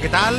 ¿qué 0.00 0.08
tal? 0.08 0.36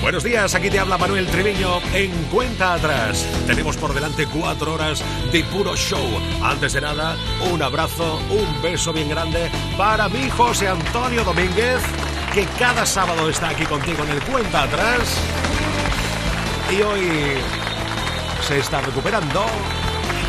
Buenos 0.00 0.22
días, 0.22 0.54
aquí 0.54 0.70
te 0.70 0.78
habla 0.78 0.96
Manuel 0.96 1.26
Triviño 1.26 1.80
en 1.92 2.12
Cuenta 2.24 2.74
Atrás. 2.74 3.26
Tenemos 3.48 3.76
por 3.76 3.92
delante 3.92 4.26
cuatro 4.26 4.74
horas 4.74 5.02
de 5.32 5.42
puro 5.44 5.74
show. 5.74 6.06
Antes 6.42 6.74
de 6.74 6.80
nada, 6.80 7.16
un 7.50 7.60
abrazo, 7.62 8.20
un 8.30 8.62
beso 8.62 8.92
bien 8.92 9.08
grande 9.08 9.50
para 9.76 10.08
mi 10.08 10.30
José 10.30 10.68
Antonio 10.68 11.24
Domínguez, 11.24 11.80
que 12.32 12.44
cada 12.58 12.86
sábado 12.86 13.28
está 13.28 13.48
aquí 13.48 13.64
contigo 13.64 14.04
en 14.04 14.10
el 14.10 14.22
Cuenta 14.22 14.62
Atrás. 14.62 15.18
Y 16.70 16.80
hoy 16.82 17.08
se 18.46 18.60
está 18.60 18.82
recuperando. 18.82 19.46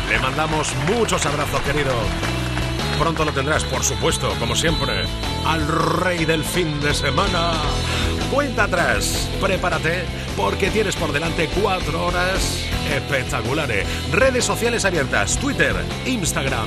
Le 0.08 0.18
mandamos 0.18 0.74
muchos 0.88 1.24
abrazos, 1.26 1.60
querido. 1.60 1.92
Pronto 2.98 3.24
lo 3.24 3.32
tendrás, 3.32 3.62
por 3.64 3.84
supuesto, 3.84 4.32
como 4.40 4.56
siempre, 4.56 5.04
al 5.46 5.68
rey 6.00 6.24
del 6.24 6.42
fin 6.42 6.80
de 6.80 6.92
semana. 6.92 7.52
Cuenta 8.32 8.64
atrás, 8.64 9.28
prepárate, 9.40 10.04
porque 10.36 10.70
tienes 10.70 10.96
por 10.96 11.12
delante 11.12 11.48
cuatro 11.62 12.06
horas 12.06 12.64
espectaculares. 12.94 13.86
Redes 14.12 14.44
sociales 14.44 14.84
abiertas, 14.84 15.38
Twitter, 15.38 15.74
Instagram, 16.06 16.66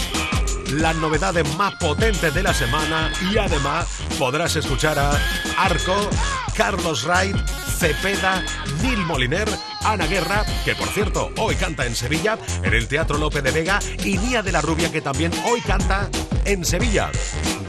las 0.74 0.96
novedades 0.98 1.56
más 1.56 1.76
potentes 1.76 2.34
de 2.34 2.44
la 2.44 2.54
semana 2.54 3.12
y 3.32 3.38
además 3.38 3.88
podrás 4.20 4.56
escuchar 4.56 5.00
a 5.00 5.12
Arco, 5.58 5.96
Carlos 6.56 7.06
Wright, 7.06 7.38
Cepeda, 7.78 8.44
Nil 8.82 8.98
Moliner, 9.06 9.48
Ana 9.88 10.06
Guerra, 10.06 10.46
que 10.66 10.76
por 10.76 10.90
cierto 10.90 11.32
hoy 11.38 11.56
canta 11.56 11.86
en 11.86 11.96
Sevilla, 11.96 12.38
en 12.62 12.74
el 12.74 12.90
Teatro 12.90 13.18
Lope 13.18 13.42
de 13.42 13.52
Vega, 13.52 13.80
y 14.04 14.18
Nia 14.18 14.44
de 14.44 14.52
la 14.52 14.60
Rubia, 14.60 14.92
que 14.92 15.00
también 15.00 15.32
hoy 15.46 15.62
canta 15.62 16.10
en 16.44 16.66
Sevilla. 16.66 17.10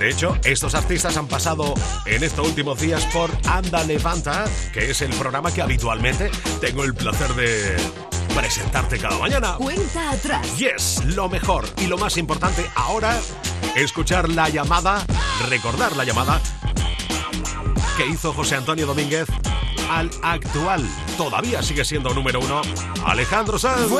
De 0.01 0.11
hecho, 0.11 0.37
estos 0.43 0.75
artistas 0.75 1.17
han 1.17 1.29
pasado 1.29 1.75
en 2.07 2.25
estos 2.25 2.49
últimos 2.49 2.81
días 2.81 3.05
por 3.07 3.31
Anda 3.47 3.85
Levanta, 3.85 4.47
que 4.73 4.91
es 4.91 5.01
el 5.01 5.11
programa 5.11 5.53
que 5.53 5.63
habitualmente 5.63 6.29
tengo 6.61 6.83
el 6.83 6.93
placer 6.93 7.33
de 7.35 7.77
presentarte 8.35 8.99
cada 8.99 9.17
mañana. 9.17 9.55
Cuenta 9.55 10.11
atrás. 10.11 10.59
Yes, 10.59 11.05
lo 11.05 11.29
mejor 11.29 11.69
y 11.77 11.87
lo 11.87 11.99
más 11.99 12.17
importante 12.17 12.69
ahora, 12.75 13.17
escuchar 13.77 14.29
la 14.29 14.49
llamada, 14.49 15.07
recordar 15.49 15.95
la 15.95 16.05
llamada 16.05 16.41
que 17.97 18.07
hizo 18.09 18.33
José 18.33 18.57
Antonio 18.57 18.87
Domínguez 18.87 19.29
al 19.89 20.11
actual, 20.23 20.83
todavía 21.17 21.63
sigue 21.63 21.85
siendo 21.85 22.13
número 22.15 22.41
uno, 22.41 22.61
Alejandro 23.05 23.59
Sanz. 23.59 23.91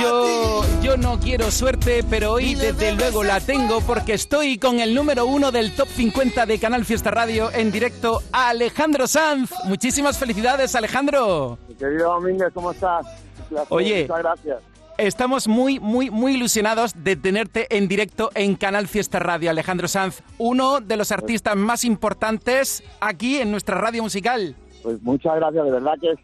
Yo, 0.00 0.62
yo 0.82 0.96
no 0.96 1.20
quiero 1.20 1.50
suerte, 1.50 2.04
pero 2.08 2.32
hoy 2.32 2.54
desde 2.54 2.92
luego 2.92 3.22
la 3.22 3.40
tengo 3.40 3.80
porque 3.80 4.14
estoy 4.14 4.58
con 4.58 4.80
el 4.80 4.94
número 4.94 5.26
uno 5.26 5.52
del 5.52 5.74
Top 5.74 5.88
50 5.88 6.46
de 6.46 6.58
Canal 6.58 6.84
Fiesta 6.84 7.10
Radio 7.10 7.50
en 7.52 7.70
directo, 7.70 8.22
Alejandro 8.32 9.06
Sanz. 9.06 9.50
Muchísimas 9.64 10.18
felicidades, 10.18 10.74
Alejandro. 10.74 11.58
Mi 11.68 11.74
querido 11.74 12.12
Domínguez, 12.12 12.52
¿cómo 12.52 12.72
estás? 12.72 13.06
Placer, 13.48 13.68
Oye. 13.70 14.02
Muchas 14.02 14.18
gracias. 14.18 14.73
Estamos 14.98 15.48
muy, 15.48 15.80
muy, 15.80 16.10
muy 16.10 16.34
ilusionados 16.34 16.94
de 17.02 17.16
tenerte 17.16 17.66
en 17.76 17.88
directo 17.88 18.30
en 18.36 18.54
Canal 18.54 18.86
Fiesta 18.86 19.18
Radio, 19.18 19.50
Alejandro 19.50 19.88
Sanz, 19.88 20.22
uno 20.38 20.80
de 20.80 20.96
los 20.96 21.10
artistas 21.10 21.56
más 21.56 21.84
importantes 21.84 22.84
aquí 23.00 23.38
en 23.38 23.50
nuestra 23.50 23.76
radio 23.76 24.04
musical. 24.04 24.54
Pues 24.84 25.02
muchas 25.02 25.34
gracias, 25.34 25.64
de 25.64 25.70
verdad 25.72 25.94
que 26.00 26.14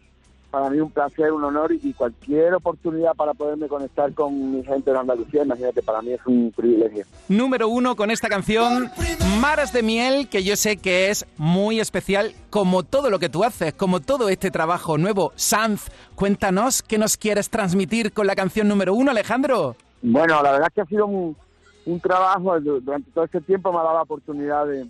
para 0.51 0.69
mí 0.69 0.79
un 0.81 0.91
placer, 0.91 1.31
un 1.31 1.43
honor 1.45 1.71
y 1.71 1.93
cualquier 1.93 2.53
oportunidad 2.53 3.15
para 3.15 3.33
poderme 3.33 3.67
conectar 3.69 4.13
con 4.13 4.51
mi 4.51 4.63
gente 4.65 4.91
de 4.91 4.97
Andalucía, 4.99 5.43
imagínate, 5.43 5.81
para 5.81 6.01
mí 6.01 6.11
es 6.11 6.19
un 6.25 6.51
privilegio. 6.55 7.05
Número 7.29 7.69
uno 7.69 7.95
con 7.95 8.11
esta 8.11 8.27
canción, 8.27 8.91
Maras 9.39 9.71
de 9.71 9.81
Miel, 9.81 10.27
que 10.27 10.43
yo 10.43 10.55
sé 10.57 10.75
que 10.77 11.09
es 11.09 11.25
muy 11.37 11.79
especial, 11.79 12.33
como 12.49 12.83
todo 12.83 13.09
lo 13.09 13.17
que 13.17 13.29
tú 13.29 13.43
haces, 13.45 13.73
como 13.73 14.01
todo 14.01 14.27
este 14.27 14.51
trabajo 14.51 14.97
nuevo. 14.97 15.31
Sanz, 15.35 15.87
cuéntanos 16.15 16.83
qué 16.83 16.97
nos 16.97 17.15
quieres 17.15 17.49
transmitir 17.49 18.11
con 18.11 18.27
la 18.27 18.35
canción 18.35 18.67
número 18.67 18.93
uno, 18.93 19.11
Alejandro. 19.11 19.75
Bueno, 20.01 20.43
la 20.43 20.51
verdad 20.51 20.67
es 20.67 20.73
que 20.73 20.81
ha 20.81 20.85
sido 20.85 21.05
un, 21.07 21.35
un 21.85 21.99
trabajo, 22.01 22.59
du- 22.59 22.81
durante 22.81 23.09
todo 23.11 23.23
este 23.23 23.39
tiempo 23.39 23.71
me 23.71 23.79
ha 23.79 23.83
dado 23.83 23.95
la 23.95 24.01
oportunidad 24.03 24.65
de, 24.65 24.85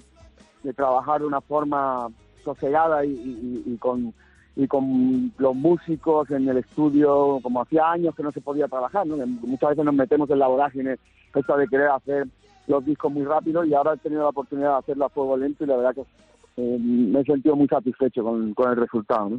de 0.63 0.73
trabajar 0.73 1.21
de 1.21 1.27
una 1.27 1.39
forma 1.41 2.07
sosegada 2.43 3.05
y, 3.05 3.09
y- 3.11 3.63
y 3.73 3.77
con, 3.77 4.13
y 4.61 4.67
con 4.67 5.31
los 5.37 5.55
músicos 5.55 6.29
en 6.31 6.47
el 6.47 6.57
estudio, 6.57 7.39
como 7.41 7.61
hacía 7.61 7.91
años 7.91 8.15
que 8.15 8.23
no 8.23 8.31
se 8.31 8.41
podía 8.41 8.67
trabajar, 8.67 9.07
¿no? 9.07 9.17
Muchas 9.25 9.71
veces 9.71 9.85
nos 9.85 9.93
metemos 9.93 10.29
en 10.29 10.39
la 10.39 10.47
vorágine 10.47 10.97
esta 11.33 11.57
de 11.57 11.67
querer 11.67 11.89
hacer 11.89 12.27
los 12.67 12.85
discos 12.85 13.11
muy 13.11 13.23
rápido 13.23 13.65
y 13.65 13.73
ahora 13.73 13.93
he 13.93 13.97
tenido 13.97 14.21
la 14.21 14.29
oportunidad 14.29 14.73
de 14.73 14.79
hacerlo 14.79 15.05
a 15.05 15.09
fuego 15.09 15.37
lento 15.37 15.63
y 15.63 15.67
la 15.67 15.77
verdad 15.77 15.95
que 15.95 16.05
eh, 16.57 16.77
me 16.79 17.21
he 17.21 17.23
sentido 17.23 17.55
muy 17.55 17.67
satisfecho 17.67 18.23
con, 18.23 18.53
con 18.53 18.69
el 18.69 18.77
resultado. 18.77 19.31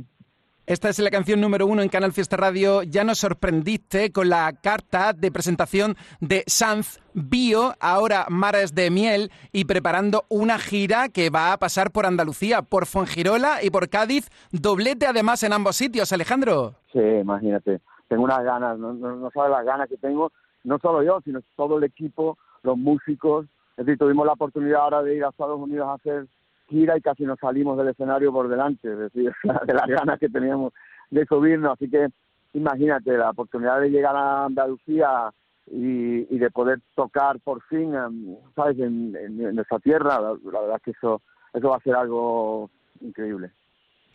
Esta 0.65 0.89
es 0.89 1.01
la 1.01 1.11
canción 1.11 1.41
número 1.41 1.67
uno 1.67 1.83
en 1.83 1.89
Canal 1.89 2.13
Fiesta 2.13 2.37
Radio. 2.37 2.85
Ya 2.85 3.03
nos 3.03 3.19
sorprendiste 3.19 4.13
con 4.13 4.29
la 4.29 4.53
carta 4.53 5.13
de 5.13 5.33
presentación 5.33 5.97
de 6.21 6.45
Sanz 6.47 7.01
Bio, 7.15 7.73
ahora 7.81 8.27
Mares 8.29 8.73
de 8.73 8.89
Miel, 8.93 9.33
y 9.51 9.65
preparando 9.65 10.23
una 10.29 10.61
gira 10.61 11.09
que 11.09 11.31
va 11.31 11.53
a 11.53 11.59
pasar 11.59 11.91
por 11.91 12.07
Andalucía, 12.07 12.63
por 12.63 12.87
Fuengirola 12.87 13.65
y 13.65 13.71
por 13.71 13.89
Cádiz. 13.89 14.31
Doblete 14.53 15.05
además 15.07 15.43
en 15.43 15.53
ambos 15.53 15.75
sitios, 15.75 16.13
Alejandro. 16.13 16.75
Sí, 16.93 17.01
imagínate. 17.01 17.81
Tengo 18.07 18.23
unas 18.23 18.45
ganas, 18.45 18.79
no, 18.79 18.93
no, 18.93 19.17
no 19.17 19.31
sabes 19.33 19.51
las 19.51 19.65
ganas 19.65 19.89
que 19.89 19.97
tengo, 19.97 20.31
no 20.63 20.79
solo 20.79 21.03
yo, 21.03 21.21
sino 21.25 21.41
todo 21.57 21.79
el 21.79 21.85
equipo, 21.85 22.39
los 22.63 22.79
músicos. 22.79 23.47
Es 23.77 23.85
decir, 23.85 23.99
tuvimos 23.99 24.27
la 24.27 24.35
oportunidad 24.35 24.83
ahora 24.83 25.03
de 25.03 25.17
ir 25.17 25.25
a 25.25 25.31
Estados 25.31 25.59
Unidos 25.59 25.89
a 25.89 25.95
hacer 25.95 26.29
gira 26.73 26.97
y 26.97 27.01
casi 27.01 27.23
nos 27.25 27.39
salimos 27.39 27.79
del 27.79 27.89
escenario 27.91 28.33
por 28.33 28.49
delante, 28.49 28.91
es 28.93 28.99
decir, 28.99 29.33
de 29.67 29.75
las 29.75 29.87
ganas 29.87 30.19
que 30.19 30.29
teníamos 30.29 30.73
de 31.11 31.25
subirnos. 31.27 31.75
Así 31.75 31.89
que 31.89 32.09
imagínate 32.55 33.17
la 33.17 33.31
oportunidad 33.31 33.81
de 33.81 33.91
llegar 33.91 34.17
a 34.17 34.47
Andalucía 34.47 35.31
y, 35.71 36.35
y 36.35 36.39
de 36.39 36.51
poder 36.51 36.81
tocar 36.97 37.39
por 37.41 37.63
fin, 37.69 37.95
em, 37.95 38.37
¿sabes?, 38.57 38.79
en, 38.79 39.15
en- 39.17 39.41
en 39.47 39.55
nuestra 39.55 39.79
tierra. 39.79 40.21
La, 40.21 40.31
la 40.53 40.61
verdad 40.61 40.77
es 40.79 40.83
que 40.83 40.91
eso, 40.91 41.23
eso 41.55 41.69
va 41.69 41.77
a 41.77 41.81
ser 41.81 41.95
algo 41.95 42.69
increíble. 43.01 43.53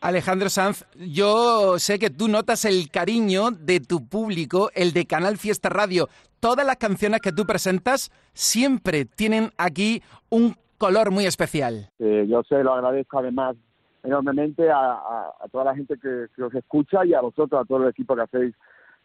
Alejandro 0.01 0.49
Sanz, 0.49 0.85
yo 0.95 1.79
sé 1.79 1.97
que 1.97 2.11
tú 2.11 2.27
notas 2.27 2.65
el 2.65 2.91
cariño 2.91 3.49
de 3.51 3.79
tu 3.79 4.05
público, 4.07 4.69
el 4.75 4.93
de 4.93 5.05
Canal 5.07 5.37
Fiesta 5.37 5.69
Radio. 5.69 6.07
Todas 6.39 6.67
las 6.67 6.75
canciones 6.77 7.19
que 7.21 7.31
tú 7.31 7.45
presentas 7.47 8.11
siempre 8.33 9.05
tienen 9.05 9.49
aquí 9.57 10.03
un 10.29 10.55
color 10.77 11.11
muy 11.11 11.25
especial. 11.25 11.89
Eh, 11.99 12.25
yo 12.27 12.43
se 12.43 12.63
lo 12.63 12.73
agradezco 12.73 13.19
además 13.19 13.55
enormemente 14.03 14.69
a, 14.69 14.77
a- 14.93 15.33
a 15.41 15.47
toda 15.51 15.65
la 15.65 15.75
gente 15.75 15.95
que, 16.01 16.27
que 16.35 16.43
os 16.43 16.53
escucha 16.53 17.05
y 17.05 17.13
a 17.13 17.21
vosotros, 17.21 17.59
a 17.61 17.65
todo 17.65 17.83
el 17.83 17.89
equipo 17.89 18.15
que 18.15 18.21
hacéis 18.21 18.55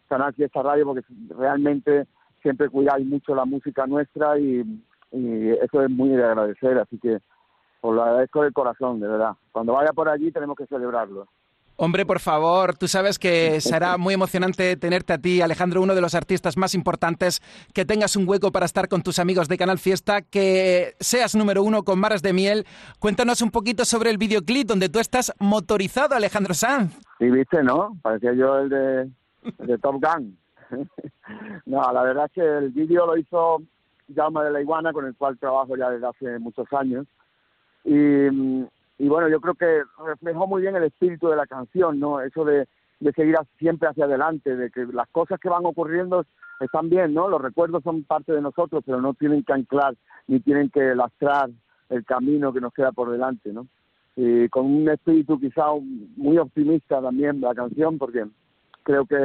Canal 0.07 0.33
Fiesta 0.33 0.61
Radio, 0.61 0.85
porque 0.85 1.01
realmente 1.29 2.05
siempre 2.41 2.69
cuidáis 2.69 3.05
mucho 3.05 3.33
la 3.35 3.45
música 3.45 3.87
nuestra 3.87 4.37
y, 4.37 4.61
y 5.11 5.49
eso 5.51 5.81
es 5.81 5.89
muy 5.89 6.09
de 6.09 6.23
agradecer, 6.23 6.77
así 6.77 6.97
que 6.99 7.19
os 7.81 7.95
lo 7.95 8.03
agradezco 8.03 8.43
de 8.43 8.51
corazón, 8.51 8.99
de 8.99 9.07
verdad. 9.07 9.33
Cuando 9.51 9.73
vaya 9.73 9.91
por 9.93 10.07
allí 10.09 10.31
tenemos 10.31 10.55
que 10.55 10.67
celebrarlo. 10.67 11.27
Hombre, 11.75 12.05
por 12.05 12.19
favor, 12.19 12.77
tú 12.77 12.87
sabes 12.87 13.17
que 13.17 13.59
será 13.59 13.97
muy 13.97 14.13
emocionante 14.13 14.77
tenerte 14.77 15.13
a 15.13 15.17
ti, 15.17 15.41
Alejandro, 15.41 15.81
uno 15.81 15.95
de 15.95 16.01
los 16.01 16.13
artistas 16.13 16.55
más 16.55 16.75
importantes, 16.75 17.41
que 17.73 17.83
tengas 17.83 18.15
un 18.15 18.29
hueco 18.29 18.51
para 18.51 18.67
estar 18.67 18.87
con 18.87 19.01
tus 19.01 19.17
amigos 19.17 19.47
de 19.47 19.57
Canal 19.57 19.79
Fiesta, 19.79 20.21
que 20.21 20.95
seas 20.99 21.35
número 21.35 21.63
uno 21.63 21.83
con 21.83 21.99
Maras 21.99 22.21
de 22.21 22.31
Miel. 22.31 22.65
Cuéntanos 22.99 23.41
un 23.41 23.49
poquito 23.49 23.85
sobre 23.85 24.11
el 24.11 24.19
videoclip 24.19 24.67
donde 24.67 24.87
tú 24.89 24.99
estás 24.99 25.33
motorizado, 25.39 26.15
Alejandro 26.15 26.53
Sanz. 26.53 26.93
Sí, 27.17 27.29
viste, 27.31 27.63
¿no? 27.63 27.97
Parecía 28.03 28.33
yo 28.33 28.59
el 28.59 28.69
de, 28.69 29.77
Top 29.79 29.95
Gun. 29.95 30.37
no, 31.65 31.91
la 31.91 32.03
verdad 32.03 32.25
es 32.25 32.31
que 32.33 32.41
el 32.41 32.69
vídeo 32.69 33.07
lo 33.07 33.17
hizo 33.17 33.63
Jaume 34.15 34.43
de 34.43 34.51
la 34.51 34.61
Iguana, 34.61 34.93
con 34.93 35.05
el 35.05 35.15
cual 35.15 35.39
trabajo 35.39 35.75
ya 35.75 35.89
desde 35.89 36.07
hace 36.07 36.39
muchos 36.39 36.71
años. 36.73 37.07
Y, 37.83 37.93
mm, 37.93 38.67
y 38.97 39.07
bueno, 39.07 39.29
yo 39.29 39.41
creo 39.41 39.55
que 39.55 39.83
reflejó 40.05 40.47
muy 40.47 40.61
bien 40.61 40.75
el 40.75 40.83
espíritu 40.83 41.27
de 41.29 41.35
la 41.35 41.47
canción, 41.47 41.99
¿no? 41.99 42.21
Eso 42.21 42.45
de, 42.45 42.67
de 42.99 43.11
seguir 43.13 43.35
siempre 43.57 43.89
hacia 43.89 44.05
adelante, 44.05 44.55
de 44.55 44.69
que 44.69 44.85
las 44.85 45.09
cosas 45.09 45.39
que 45.39 45.49
van 45.49 45.65
ocurriendo 45.65 46.25
están 46.59 46.89
bien, 46.89 47.13
¿no? 47.13 47.27
Los 47.27 47.41
recuerdos 47.41 47.83
son 47.83 48.03
parte 48.03 48.31
de 48.31 48.41
nosotros, 48.41 48.83
pero 48.85 49.01
no 49.01 49.13
tienen 49.13 49.43
que 49.43 49.53
anclar 49.53 49.95
ni 50.27 50.39
tienen 50.39 50.69
que 50.69 50.95
lastrar 50.95 51.49
el 51.89 52.05
camino 52.05 52.53
que 52.53 52.61
nos 52.61 52.73
queda 52.73 52.91
por 52.91 53.11
delante, 53.11 53.51
¿no? 53.51 53.67
y 54.15 54.47
con 54.49 54.65
un 54.65 54.89
espíritu 54.89 55.39
quizá 55.39 55.65
muy 56.15 56.37
optimista 56.37 57.01
también 57.01 57.41
la 57.41 57.55
canción, 57.55 57.97
porque 57.97 58.25
creo 58.83 59.05
que 59.05 59.15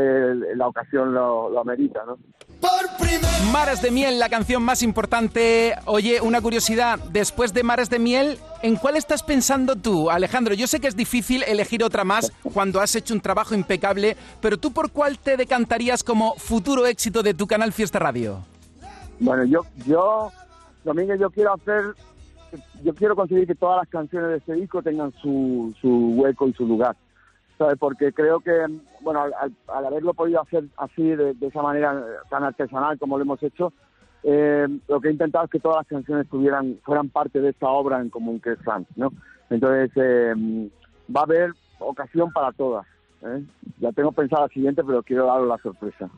la 0.55 0.69
ocasión 0.69 1.12
lo, 1.12 1.50
lo 1.50 1.60
amerita, 1.60 2.00
¿no? 2.06 2.19
Mares 3.52 3.81
de 3.81 3.90
Miel, 3.90 4.19
la 4.19 4.28
canción 4.28 4.62
más 4.62 4.82
importante. 4.82 5.75
Oye, 5.87 6.20
una 6.20 6.40
curiosidad, 6.40 6.99
después 7.10 7.55
de 7.55 7.62
Mares 7.62 7.88
de 7.88 7.99
Miel, 7.99 8.38
¿en 8.62 8.76
cuál 8.76 8.96
estás 8.96 9.22
pensando 9.22 9.76
tú, 9.76 10.10
Alejandro? 10.10 10.55
Yo 10.55 10.66
sé 10.66 10.81
que 10.81 10.88
es 10.88 10.96
difícil 10.96 11.43
elegir 11.44 11.82
otra 11.82 12.05
más 12.05 12.32
cuando 12.52 12.81
has 12.81 12.94
hecho 12.94 13.14
un 13.14 13.20
trabajo 13.20 13.55
impecable, 13.55 14.16
pero 14.40 14.58
tú 14.58 14.72
por 14.72 14.90
cuál 14.90 15.19
te 15.19 15.37
decantarías 15.37 16.05
como 16.05 16.34
futuro 16.34 16.87
éxito 16.87 17.22
de 17.22 17.32
tu 17.32 17.46
canal 17.46 17.72
Fiesta 17.72 17.99
Radio? 17.99 18.40
Bueno, 19.19 19.44
yo, 19.44 19.62
yo, 19.87 20.31
Domingo, 20.84 21.14
yo 21.14 21.31
quiero 21.31 21.55
hacer, 21.55 21.94
yo 22.82 22.94
quiero 22.94 23.16
conseguir 23.16 23.46
que 23.46 23.55
todas 23.55 23.78
las 23.78 23.88
canciones 23.88 24.31
de 24.31 24.37
este 24.37 24.52
disco 24.55 24.82
tengan 24.82 25.12
su, 25.22 25.75
su 25.81 26.12
hueco 26.16 26.49
y 26.49 26.52
su 26.52 26.66
lugar. 26.66 26.96
Porque 27.78 28.12
creo 28.12 28.40
que, 28.40 28.66
bueno, 29.00 29.22
al, 29.22 29.84
haberlo 29.87 30.14
podido 30.14 30.40
hacer 30.40 30.64
así, 30.76 31.02
de, 31.02 31.34
esa 31.40 31.62
manera 31.62 32.05
tan 32.31 32.44
artesanal 32.44 32.99
como 32.99 33.19
lo 33.19 33.25
hemos 33.25 33.43
hecho, 33.43 33.72
eh, 34.22 34.66
lo 34.88 35.00
que 35.00 35.08
he 35.08 35.12
intentado 35.12 35.44
es 35.44 35.50
que 35.50 35.60
todas 35.60 35.78
las 35.78 35.87
canciones 35.87 36.28
tuvieran, 36.28 36.78
fueran 36.84 37.08
parte 37.08 37.40
de 37.40 37.50
esta 37.50 37.69
obra 37.69 38.00
en 38.00 38.10
común 38.10 38.40
que 38.40 38.52
es 38.52 38.58
Franz, 38.60 38.87
¿no? 38.96 39.12
Entonces, 39.50 39.90
eh, 39.96 40.70
va 41.14 41.20
a 41.20 41.25
haber 41.25 41.52
ocasión 41.78 42.32
para 42.32 42.52
todas. 42.52 42.87
¿Eh? 43.23 43.43
Ya 43.79 43.93
tengo 43.93 44.12
pensado 44.12 44.43
la 44.43 44.49
siguiente, 44.49 44.82
pero 44.85 45.03
quiero 45.03 45.26
daros 45.26 45.49
la 45.49 45.59
sorpresa. 45.59 46.09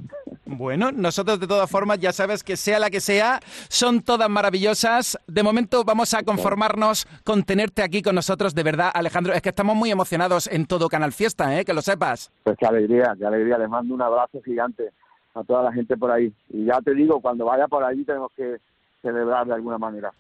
Bueno, 0.47 0.91
nosotros 0.93 1.39
de 1.39 1.47
todas 1.47 1.71
formas, 1.71 1.99
ya 1.99 2.13
sabes 2.13 2.43
que 2.43 2.57
sea 2.57 2.79
la 2.79 2.91
que 2.91 3.01
sea, 3.01 3.41
son 3.69 4.03
todas 4.03 4.29
maravillosas. 4.29 5.19
De 5.27 5.43
momento 5.43 5.85
vamos 5.85 6.13
a 6.15 6.23
conformarnos 6.23 7.07
con 7.25 7.45
tenerte 7.45 7.83
aquí 7.83 8.03
con 8.03 8.15
nosotros, 8.15 8.55
de 8.55 8.63
verdad, 8.63 8.91
Alejandro. 8.93 9.33
Es 9.33 9.43
que 9.43 9.51
estamos 9.51 9.77
muy 9.77 9.91
emocionados 9.91 10.47
en 10.47 10.67
todo 10.67 10.89
Canal 10.89 11.13
Fiesta, 11.13 11.59
¿eh? 11.59 11.65
que 11.65 11.75
lo 11.75 11.83
sepas. 11.83 12.33
Pues 12.43 12.57
qué 12.59 12.67
alegría, 12.67 13.15
qué 13.19 13.27
alegría. 13.27 13.59
Les 13.59 13.69
mando 13.69 13.95
un 13.95 14.03
abrazo 14.03 14.41
gigante 14.43 14.91
a 15.35 15.45
toda 15.45 15.63
la 15.63 15.73
gente 15.73 15.97
por 15.97 16.11
ahí. 16.11 16.33
Y 16.49 16.65
ya 16.65 16.81
te 16.81 16.95
digo, 16.95 17.21
cuando 17.21 17.45
vaya 17.45 17.69
por 17.69 17.85
ahí 17.85 18.05
tenemos 18.05 18.33
que 18.37 18.57
celebrar 19.03 19.47
de 19.47 19.55
alguna 19.55 19.79
manera. 19.79 20.13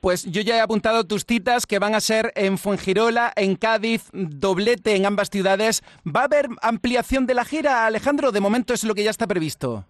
Pues 0.00 0.24
yo 0.30 0.42
ya 0.42 0.56
he 0.56 0.60
apuntado 0.60 1.02
tus 1.04 1.24
citas 1.24 1.66
que 1.66 1.80
van 1.80 1.96
a 1.96 2.00
ser 2.00 2.32
en 2.36 2.56
Fuengirola, 2.56 3.32
en 3.34 3.56
Cádiz, 3.56 4.08
doblete 4.12 4.94
en 4.94 5.06
ambas 5.06 5.28
ciudades. 5.28 5.82
¿Va 6.06 6.20
a 6.20 6.24
haber 6.24 6.46
ampliación 6.62 7.26
de 7.26 7.34
la 7.34 7.44
gira, 7.44 7.84
Alejandro? 7.84 8.30
De 8.30 8.40
momento 8.40 8.72
es 8.72 8.84
lo 8.84 8.94
que 8.94 9.02
ya 9.02 9.10
está 9.10 9.26
previsto. 9.26 9.84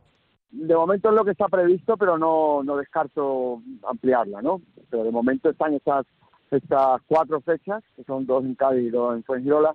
De 0.51 0.75
momento 0.75 1.11
es 1.11 1.15
lo 1.15 1.27
que 1.27 1.33
está 1.33 1.47
previsto, 1.49 1.99
pero 1.99 2.17
no, 2.17 2.63
no 2.63 2.77
descarto 2.79 3.61
ampliarla, 3.87 4.41
¿no? 4.41 4.63
Pero 4.89 5.05
de 5.05 5.11
momento 5.11 5.51
están 5.51 5.75
estas, 5.75 6.07
estas 6.51 7.03
cuatro 7.07 7.43
fechas, 7.43 7.85
que 7.95 8.03
son 8.05 8.25
dos 8.25 8.43
en 8.45 8.55
Cádiz 8.55 8.89
y 8.89 8.91
dos 8.91 9.15
en 9.15 9.25
Fuengirola, 9.25 9.75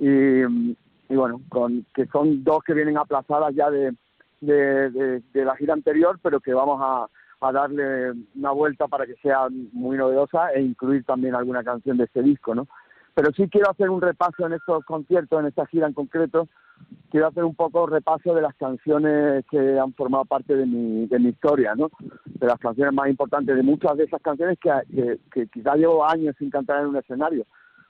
y, 0.00 0.42
bueno, 1.08 1.40
con, 1.48 1.86
que 1.94 2.06
son 2.06 2.42
dos 2.42 2.64
que 2.64 2.74
vienen 2.74 2.98
aplazadas 2.98 3.54
ya 3.54 3.70
de, 3.70 3.92
de 4.40 5.44
la 5.44 5.54
gira 5.54 5.74
anterior, 5.74 6.18
pero 6.20 6.40
que 6.40 6.52
vamos 6.52 6.80
a, 6.82 7.06
a 7.40 7.52
darle 7.52 8.12
una 8.34 8.50
vuelta 8.50 8.88
para 8.88 9.06
que 9.06 9.14
sea 9.16 9.48
muy 9.72 9.96
novedosa 9.96 10.52
e 10.52 10.62
incluir 10.62 11.04
también 11.04 11.34
alguna 11.34 11.62
canción 11.62 11.96
de 11.96 12.04
este 12.04 12.22
disco, 12.22 12.54
¿no? 12.54 12.66
Pero 13.14 13.32
sí 13.32 13.48
quiero 13.48 13.70
hacer 13.70 13.90
un 13.90 14.00
repaso 14.00 14.46
en 14.46 14.52
estos 14.52 14.84
conciertos, 14.84 15.40
en 15.40 15.46
esta 15.46 15.66
gira 15.66 15.86
en 15.86 15.92
concreto, 15.92 16.48
quiero 17.10 17.28
hacer 17.28 17.44
un 17.44 17.54
poco 17.54 17.86
repaso 17.86 18.34
de 18.34 18.42
las 18.42 18.54
canciones 18.54 19.44
que 19.50 19.78
han 19.78 19.92
formado 19.94 20.24
parte 20.24 20.54
de 20.54 20.66
mi, 20.66 21.06
de 21.06 21.18
mi 21.18 21.30
historia, 21.30 21.74
¿no? 21.74 21.90
De 22.26 22.46
las 22.46 22.58
canciones 22.58 22.94
más 22.94 23.08
importantes, 23.08 23.56
de 23.56 23.62
muchas 23.62 23.96
de 23.96 24.04
esas 24.04 24.22
canciones 24.22 24.58
que, 24.60 25.18
que, 25.32 25.48
que 25.48 25.62
llevo 25.76 26.06
años 26.06 26.36
sin 26.38 26.50
cantar 26.50 26.80
en 26.80 26.88
un 26.88 26.96
escenario, 26.96 27.44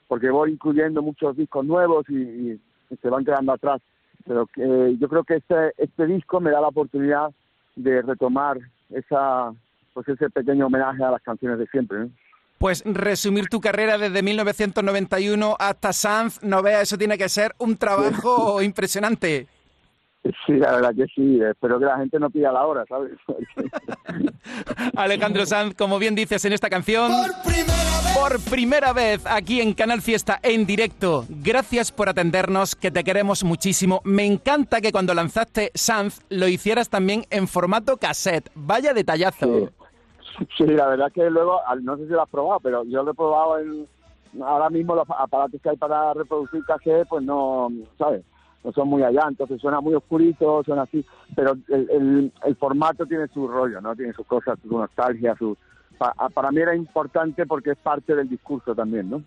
porque 0.07 0.29
voy 0.29 0.51
incluyendo 0.51 1.01
muchos 1.01 1.35
discos 1.35 1.65
nuevos 1.65 2.09
y, 2.09 2.59
se 2.99 3.09
van 3.09 3.23
quedando 3.23 3.51
atrás. 3.51 3.81
Pero 4.25 4.47
que, 4.47 4.97
yo 4.97 5.07
creo 5.07 5.23
que 5.23 5.35
este, 5.35 5.73
este 5.77 6.07
disco 6.07 6.39
me 6.39 6.49
da 6.49 6.59
la 6.59 6.69
oportunidad 6.69 7.29
de 7.75 8.01
retomar 8.01 8.57
esa 8.89 9.51
pues 9.93 10.07
ese 10.07 10.29
pequeño 10.29 10.67
homenaje 10.67 11.03
a 11.03 11.11
las 11.11 11.21
canciones 11.21 11.59
de 11.59 11.67
siempre. 11.67 12.07
Pues 12.57 12.83
resumir 12.85 13.47
tu 13.47 13.61
carrera 13.61 13.97
desde 13.97 14.21
1991 14.21 15.55
hasta 15.59 15.93
Sanz, 15.93 16.43
no 16.43 16.61
vea, 16.61 16.81
eso 16.81 16.97
tiene 16.97 17.17
que 17.17 17.29
ser 17.29 17.53
un 17.57 17.77
trabajo 17.77 18.61
impresionante. 18.61 19.47
Sí, 20.45 20.53
la 20.53 20.73
verdad 20.73 20.93
que 20.93 21.05
sí. 21.07 21.39
Espero 21.41 21.79
que 21.79 21.85
la 21.85 21.97
gente 21.97 22.19
no 22.19 22.29
pida 22.29 22.51
la 22.51 22.65
hora, 22.65 22.85
¿sabes? 22.87 23.13
Alejandro 25.03 25.45
Sanz, 25.45 25.75
como 25.75 25.97
bien 25.97 26.13
dices 26.13 26.43
en 26.43 26.51
esta 26.51 26.69
canción, 26.69 27.11
por 28.13 28.39
primera, 28.41 28.91
vez 28.91 29.25
aquí 29.25 29.61
en 29.61 29.73
Canal 29.73 30.01
Fiesta 30.01 30.39
en 30.43 30.65
directo. 30.65 31.25
Gracias 31.29 31.91
por 31.91 32.09
atendernos, 32.09 32.75
que 32.75 32.91
te 32.91 33.03
queremos 33.05 33.45
muchísimo. 33.45 34.01
Me 34.03 34.25
encanta 34.25 34.81
que 34.81 34.91
cuando 34.91 35.13
lanzaste 35.13 35.71
Sanz 35.73 36.21
lo 36.29 36.49
hicieras 36.49 36.89
también 36.89 37.25
en 37.29 37.47
formato 37.47 37.95
cassette. 37.95 38.51
Vaya 38.55 38.93
detallazo. 38.93 39.69
Sí, 40.57 40.65
la 40.65 40.87
verdad 40.87 41.11
que 41.13 41.29
luego, 41.29 41.61
no 41.81 41.95
sé 41.95 42.03
si 42.03 42.09
lo 42.09 42.23
has 42.23 42.29
probado, 42.29 42.59
pero 42.59 42.83
yo 42.83 43.03
lo 43.03 43.11
he 43.11 43.15
probado 43.15 43.59
en... 43.59 43.87
Ahora 44.43 44.69
mismo 44.69 44.95
los 44.95 45.07
aparatos 45.09 45.59
que 45.61 45.69
hay 45.69 45.77
para 45.77 46.13
reproducir 46.13 46.63
cassette, 46.65 47.07
pues 47.07 47.23
no, 47.23 47.71
¿sabes? 47.97 48.21
No 48.63 48.71
son 48.73 48.89
muy 48.89 49.03
allá, 49.03 49.23
entonces 49.27 49.61
suena 49.61 49.79
muy 49.79 49.95
oscurito, 49.95 50.63
suena 50.63 50.83
así, 50.83 51.05
pero 51.35 51.53
el, 51.69 52.31
el, 52.45 52.55
formato 52.57 53.05
tiene 53.05 53.27
su 53.27 53.47
rollo, 53.47 53.79
¿no? 53.79 53.95
Tiene 53.95 54.13
sus 54.13 54.25
cosas, 54.25 54.59
su 54.61 54.77
nostalgia, 54.77 55.35
su... 55.37 55.57
para 56.33 56.51
mí 56.51 56.59
era 56.59 56.75
importante 56.75 57.45
porque 57.45 57.71
es 57.71 57.77
parte 57.77 58.15
del 58.15 58.27
discurso 58.27 58.75
también, 58.75 59.09
¿no? 59.09 59.23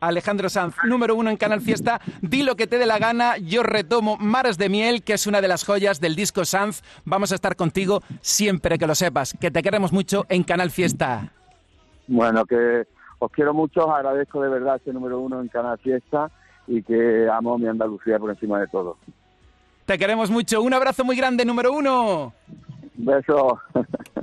Alejandro 0.00 0.48
Sanz, 0.48 0.74
número 0.84 1.14
uno 1.14 1.30
en 1.30 1.36
Canal 1.36 1.60
Fiesta. 1.60 2.00
Di 2.22 2.42
lo 2.42 2.56
que 2.56 2.66
te 2.66 2.78
dé 2.78 2.86
la 2.86 2.98
gana. 2.98 3.36
Yo 3.36 3.62
retomo 3.62 4.16
Mares 4.16 4.56
de 4.56 4.68
Miel, 4.68 5.02
que 5.02 5.12
es 5.12 5.26
una 5.26 5.40
de 5.40 5.48
las 5.48 5.64
joyas 5.64 6.00
del 6.00 6.16
disco 6.16 6.44
Sanz. 6.44 6.82
Vamos 7.04 7.30
a 7.30 7.34
estar 7.34 7.56
contigo 7.56 8.00
siempre 8.20 8.78
que 8.78 8.86
lo 8.86 8.94
sepas. 8.94 9.36
Que 9.38 9.50
te 9.50 9.62
queremos 9.62 9.92
mucho 9.92 10.24
en 10.30 10.44
Canal 10.44 10.70
Fiesta. 10.70 11.30
Bueno, 12.08 12.46
que 12.46 12.86
os 13.18 13.30
quiero 13.30 13.52
mucho. 13.52 13.86
Os 13.86 13.94
agradezco 13.94 14.40
de 14.40 14.48
verdad 14.48 14.76
este 14.76 14.92
número 14.92 15.20
uno 15.20 15.40
en 15.40 15.48
Canal 15.48 15.78
Fiesta 15.78 16.30
y 16.66 16.82
que 16.82 17.28
amo 17.28 17.58
mi 17.58 17.68
Andalucía 17.68 18.18
por 18.18 18.30
encima 18.30 18.60
de 18.60 18.68
todo. 18.68 18.96
Te 19.86 19.98
queremos 19.98 20.30
mucho. 20.30 20.62
Un 20.62 20.74
abrazo 20.74 21.04
muy 21.04 21.16
grande, 21.16 21.44
número 21.44 21.72
uno. 21.72 22.32
Beso. 22.94 23.60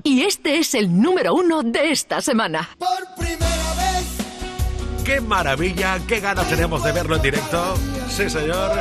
Y 0.04 0.22
este 0.22 0.58
es 0.58 0.74
el 0.76 1.02
número 1.02 1.34
uno 1.34 1.64
de 1.64 1.92
esta 1.92 2.22
semana. 2.22 2.70
Por 2.78 2.88
primera 3.18 3.74
vez. 3.78 5.04
¡Qué 5.04 5.20
maravilla! 5.20 6.00
¡Qué 6.08 6.20
ganas 6.20 6.48
tenemos 6.50 6.84
de 6.84 6.92
verlo 6.92 7.16
en 7.16 7.22
directo! 7.22 7.76
Sí, 8.08 8.30
señor. 8.30 8.72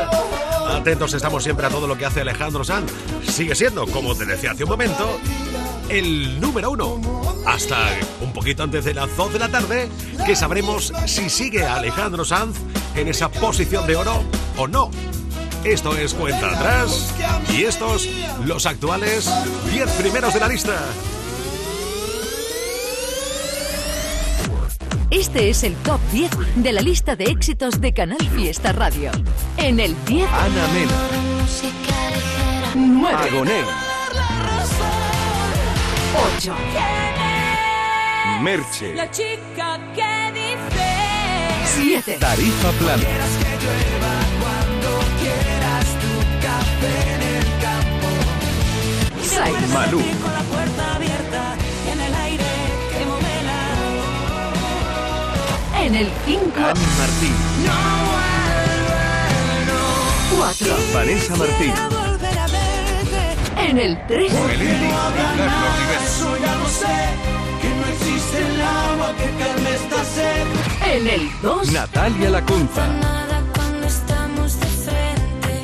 Atentos 0.71 1.15
estamos 1.15 1.43
siempre 1.43 1.67
a 1.67 1.71
todo 1.71 1.87
lo 1.87 1.97
que 1.97 2.07
hace 2.07 2.21
Alejandro 2.21 2.63
Sanz. 2.63 2.93
Sigue 3.23 3.55
siendo, 3.55 3.87
como 3.87 4.15
te 4.15 4.27
decía 4.27 4.53
hace 4.53 4.65
un 4.65 4.71
momento, 4.71 5.19
el 5.89 6.41
número 6.41 6.71
uno. 6.73 7.01
Hasta 7.47 7.77
poquito 8.39 8.63
antes 8.63 8.85
de 8.85 8.95
las 8.95 9.17
2 9.17 9.33
de 9.33 9.39
la 9.41 9.49
tarde, 9.49 9.89
que 10.25 10.37
sabremos 10.37 10.93
si 11.07 11.29
sigue 11.29 11.65
Alejandro 11.65 12.25
Sanz 12.25 12.57
en 12.95 13.09
esa 13.09 13.29
posición 13.29 13.85
de 13.89 13.97
oro 13.97 14.23
o 14.57 14.69
no. 14.69 14.93
Esto 15.65 15.97
es 15.97 16.15
Cuenta 16.15 16.53
Atrás 16.53 17.13
y 17.53 17.65
estos 17.65 18.09
los 18.45 18.65
actuales 18.67 19.29
10 19.73 19.91
primeros 19.91 20.35
de 20.35 20.41
la 20.41 20.47
lista. 20.47 20.79
Este 25.11 25.51
es 25.51 25.65
el 25.65 25.75
top 25.79 26.01
10 26.13 26.31
de 26.63 26.73
la 26.73 26.81
lista 26.81 27.17
de 27.17 27.25
éxitos 27.25 27.81
de 27.81 27.93
Canal 27.93 28.25
Fiesta 28.37 28.73
Radio. 28.73 29.11
En 29.57 29.81
el 29.81 29.97
10, 30.05 30.29
Ana 30.31 30.69
Mena. 30.75 30.93
9, 32.77 33.17
Agoné. 33.17 33.63
8, 36.39 36.55
Merche. 38.43 38.95
La 38.95 39.11
chica 39.11 39.79
que 39.95 40.33
dice 40.33 40.87
7, 41.75 42.17
Tarifa 42.21 42.71
plana. 42.73 43.03
que 43.03 43.09
llueva 43.65 44.15
cuando 44.41 44.91
quieras 45.21 45.87
tu 46.03 46.13
café 46.47 46.95
en 47.15 47.23
el 47.37 47.45
campo. 47.61 48.09
6, 49.23 49.69
Malú. 49.75 50.01
Con 50.01 50.33
la 50.33 50.43
puerta 50.43 50.95
abierta 50.95 51.43
en 51.93 52.01
el 52.01 52.15
aire 52.15 52.45
que 52.93 53.05
modela. 53.07 53.59
en 55.85 55.95
el 55.95 56.09
5, 56.27 56.41
Ani 56.57 56.87
Martín. 56.99 57.37
4, 60.37 60.77
Vanessa 60.95 61.37
Martín. 61.37 61.73
En 63.59 63.79
el 63.79 64.07
3, 64.07 64.33
Melendi. 64.33 64.87
y 64.87 64.89
Carlos 64.89 65.79
Rivera. 65.79 66.05
Eso 66.05 66.37
ya 66.39 66.55
lo 66.57 66.69
sé, 66.69 66.87
que 67.25 67.31
no 67.33 67.38
existe 68.09 68.39
el 68.39 68.61
agua 68.61 69.15
que 69.17 69.45
calme 69.45 69.75
esta 69.75 70.05
sed. 70.05 70.47
En 70.85 71.07
el 71.09 71.31
2. 71.43 71.73
Natalia 71.73 72.31
Lacunza. 72.31 72.87
Nada 72.87 73.43
cuando 73.55 73.87
estamos 73.87 74.61
de 74.61 74.67
frente. 74.67 75.63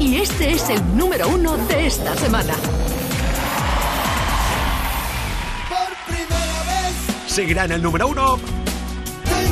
Y 0.00 0.16
este 0.16 0.52
es 0.52 0.68
el 0.68 0.96
número 0.96 1.28
uno 1.28 1.56
de 1.56 1.86
esta 1.86 2.16
semana. 2.16 2.54
Por 5.68 6.14
primera 6.14 6.62
vez. 6.66 7.32
Seguirá 7.32 7.64
en 7.64 7.72
el 7.72 7.82
número 7.82 8.08
uno 8.08 8.38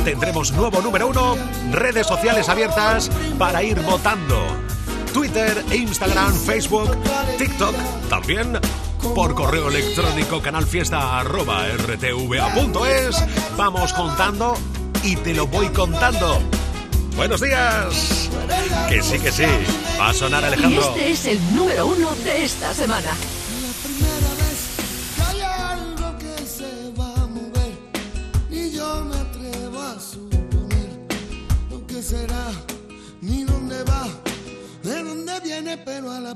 tendremos 0.03 0.51
nuevo 0.51 0.81
número 0.83 1.07
uno, 1.07 1.35
redes 1.71 2.05
sociales 2.05 2.47
abiertas 2.47 3.09
para 3.39 3.63
ir 3.63 3.79
votando. 3.79 4.39
Twitter, 5.11 5.63
e 5.71 5.77
Instagram, 5.77 6.31
Facebook, 6.31 6.95
TikTok, 7.39 7.73
también 8.07 8.59
por 9.13 9.35
correo 9.35 9.69
electrónico 9.69 10.41
canalfiesta.rtva.es. 10.41 13.23
Vamos 13.57 13.93
contando 13.93 14.55
y 15.03 15.15
te 15.17 15.33
lo 15.33 15.47
voy 15.47 15.67
contando. 15.69 16.39
Buenos 17.15 17.41
días. 17.41 18.29
Que 18.89 19.01
sí, 19.01 19.17
que 19.19 19.31
sí. 19.31 19.45
Va 19.99 20.09
a 20.09 20.13
sonar 20.13 20.43
Alejandro. 20.43 20.93
Y 20.95 20.99
este 20.99 21.11
es 21.11 21.25
el 21.25 21.55
número 21.55 21.87
uno 21.87 22.13
de 22.23 22.45
esta 22.45 22.73
semana. 22.73 23.11
será, 32.05 32.51
ni 33.21 33.43
dónde 33.45 33.81
va, 33.83 34.07
de 34.83 35.03
dónde 35.03 35.39
viene, 35.39 35.75
pero 35.75 36.11
a 36.11 36.19
la 36.19 36.34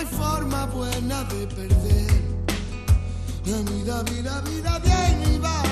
hay 0.00 0.06
forma 0.06 0.66
buena 0.66 1.24
de 1.24 1.46
perder. 1.46 2.10
La 3.44 3.58
vida, 3.70 4.02
vida, 4.04 4.40
vida 4.40 4.78
de 4.80 4.92
ahí 4.92 5.16
me 5.16 5.38
va. 5.38 5.62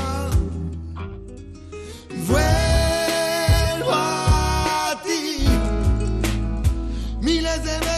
Vuelvo 2.26 3.90
a 3.92 5.00
ti 5.04 5.48
miles 7.22 7.64
de 7.64 7.78
veces. 7.78 7.97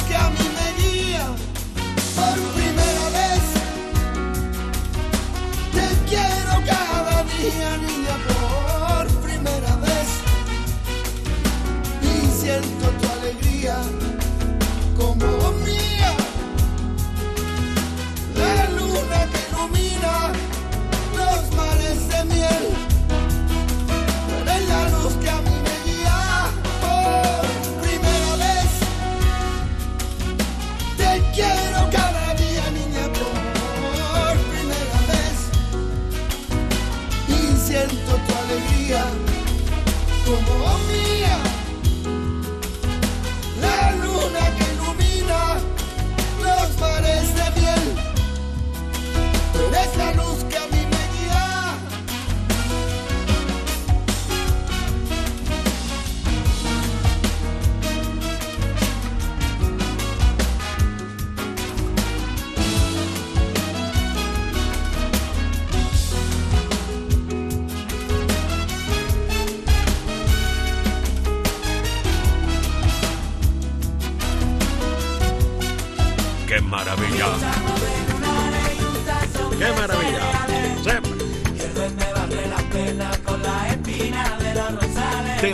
que 0.00 0.16
a 0.16 0.30
mí 0.30 0.46
me 0.56 0.82
guía 0.82 1.26
por 2.16 2.38
primera 2.54 3.06
vez. 3.18 3.44
Te 5.72 5.86
quiero 6.08 6.62
cada 6.66 7.22
día. 7.24 7.91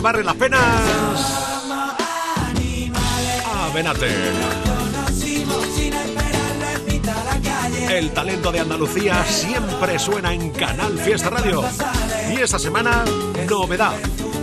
barre 0.01 0.23
las 0.23 0.35
penas. 0.35 0.61
Avenate. 3.69 4.07
Ah, 7.07 7.93
El 7.93 8.11
talento 8.11 8.51
de 8.51 8.59
Andalucía 8.59 9.23
siempre 9.25 9.99
suena 9.99 10.33
en 10.33 10.51
Canal 10.51 10.97
Fiesta 10.99 11.29
Radio. 11.29 11.63
Y 12.31 12.41
esta 12.41 12.59
semana, 12.59 13.03
novedad. 13.49 13.93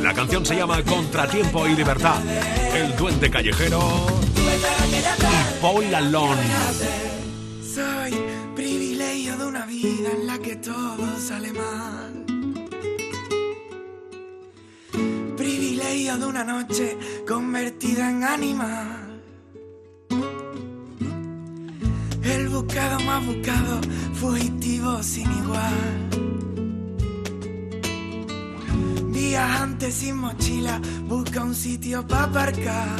La 0.03 0.13
canción 0.15 0.45
se 0.45 0.57
llama 0.57 0.83
Contratiempo 0.83 1.67
y 1.67 1.75
Libertad. 1.75 2.19
El 2.75 2.97
Duende 2.97 3.31
Callejero 3.31 4.07
y 4.37 5.63
Paul 5.63 5.91
Lalón. 5.91 6.37
Soy 7.63 8.13
privilegio 8.55 9.37
de 9.37 9.47
una 9.47 9.67
vida 9.67 10.11
en 10.13 10.27
la 10.27 10.39
que 10.39 10.57
todo 10.57 11.19
sale 11.19 11.53
mal 11.53 12.36
de 16.15 16.25
una 16.25 16.45
noche 16.45 16.97
convertida 17.27 18.09
en 18.09 18.23
animal. 18.23 19.21
El 22.23 22.49
buscado 22.49 23.01
más 23.01 23.27
buscado, 23.27 23.81
fugitivo 24.15 25.03
sin 25.03 25.29
igual. 25.33 26.09
Viajante 29.13 29.91
sin 29.91 30.19
mochila, 30.19 30.81
busca 31.09 31.43
un 31.43 31.55
sitio 31.57 32.07
para 32.07 32.23
aparcar. 32.23 32.97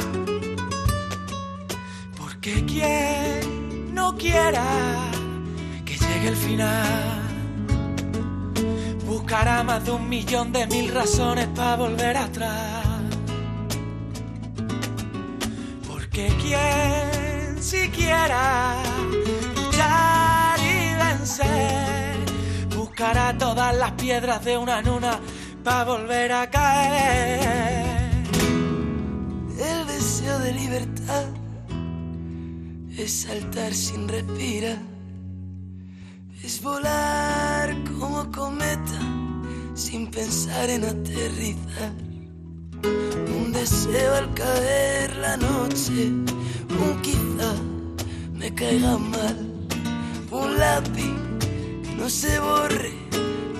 Porque 2.17 2.65
quien 2.65 3.95
no 3.95 4.17
quiera 4.17 4.65
que 5.85 5.97
llegue 5.97 6.27
el 6.27 6.35
final, 6.35 7.21
buscará 9.05 9.63
más 9.63 9.85
de 9.85 9.91
un 9.91 10.09
millón 10.09 10.51
de 10.51 10.67
mil 10.67 10.91
razones 10.91 11.47
para 11.55 11.77
volver 11.77 12.17
atrás. 12.17 12.86
Porque 16.17 16.35
quien 16.37 17.61
siquiera 17.61 18.81
luchar 19.55 20.59
y 20.59 20.95
vencer, 20.95 22.15
buscará 22.75 23.37
todas 23.37 23.77
las 23.77 23.91
piedras 23.91 24.43
de 24.43 24.57
una 24.57 24.81
luna 24.81 25.19
para 25.63 25.83
volver 25.83 26.31
a 26.31 26.49
caer. 26.49 28.23
El 29.59 29.85
deseo 29.85 30.39
de 30.39 30.53
libertad 30.53 31.25
es 32.97 33.21
saltar 33.21 33.71
sin 33.75 34.07
respirar, 34.07 34.79
es 36.43 36.63
volar 36.63 37.75
como 37.99 38.31
cometa 38.31 39.01
sin 39.75 40.09
pensar 40.09 40.67
en 40.71 40.83
aterrizar. 40.83 42.06
Un 43.39 43.51
deseo 43.51 44.15
al 44.15 44.33
caer 44.33 45.15
la 45.17 45.37
noche, 45.37 46.11
un 46.69 47.01
quizá 47.01 47.53
me 48.33 48.53
caiga 48.53 48.97
mal, 48.97 49.37
un 50.31 50.57
lápiz 50.57 51.15
que 51.83 51.95
no 51.97 52.09
se 52.09 52.39
borre, 52.39 52.93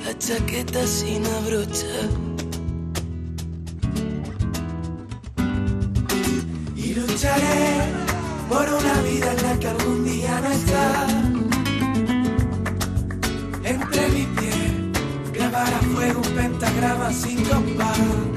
la 0.05 0.17
chaqueta 0.17 0.85
sin 0.87 1.25
abrochar. 1.25 2.09
Y 6.75 6.93
lucharé 6.93 7.97
por 8.47 8.67
una 8.69 9.01
vida 9.01 9.33
en 9.33 9.43
la 9.43 9.59
que 9.59 9.67
algún 9.67 10.05
día 10.05 10.39
no 10.41 10.51
está. 10.51 11.07
Entre 13.63 14.07
mis 14.09 14.27
pies, 14.27 15.33
grabar 15.33 15.73
a 15.73 15.79
fuego 15.93 16.21
un 16.21 16.35
pentagrama 16.35 17.11
sin 17.11 17.43
compás. 17.43 18.36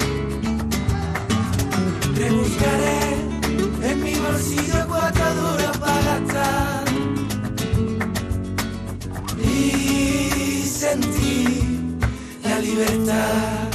Rebuscaré 2.20 3.00
en 3.82 4.02
mi 4.04 4.14
bolsillo 4.14 4.86
cuatro 4.88 5.24
duros 5.36 5.78
para 5.78 6.02
gastar. 6.02 6.84
Y 9.42 10.62
sentir 10.66 11.96
la 12.44 12.58
libertad. 12.58 13.68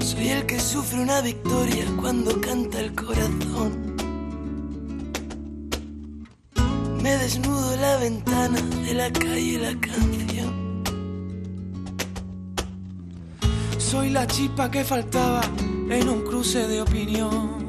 Soy 0.00 0.30
el 0.30 0.46
que 0.46 0.58
sufre 0.58 1.00
una 1.00 1.20
victoria 1.20 1.84
cuando 2.00 2.40
canta 2.40 2.80
el 2.80 2.92
corazón. 2.96 3.94
Me 7.00 7.16
desnudo 7.18 7.76
la 7.76 7.98
ventana 7.98 8.60
de 8.84 8.94
la 8.94 9.12
calle 9.12 9.58
la 9.60 9.80
canción. 9.80 10.61
Soy 13.92 14.08
la 14.08 14.26
chispa 14.26 14.70
que 14.70 14.84
faltaba 14.84 15.42
en 15.90 16.08
un 16.08 16.22
cruce 16.22 16.66
de 16.66 16.80
opinión. 16.80 17.68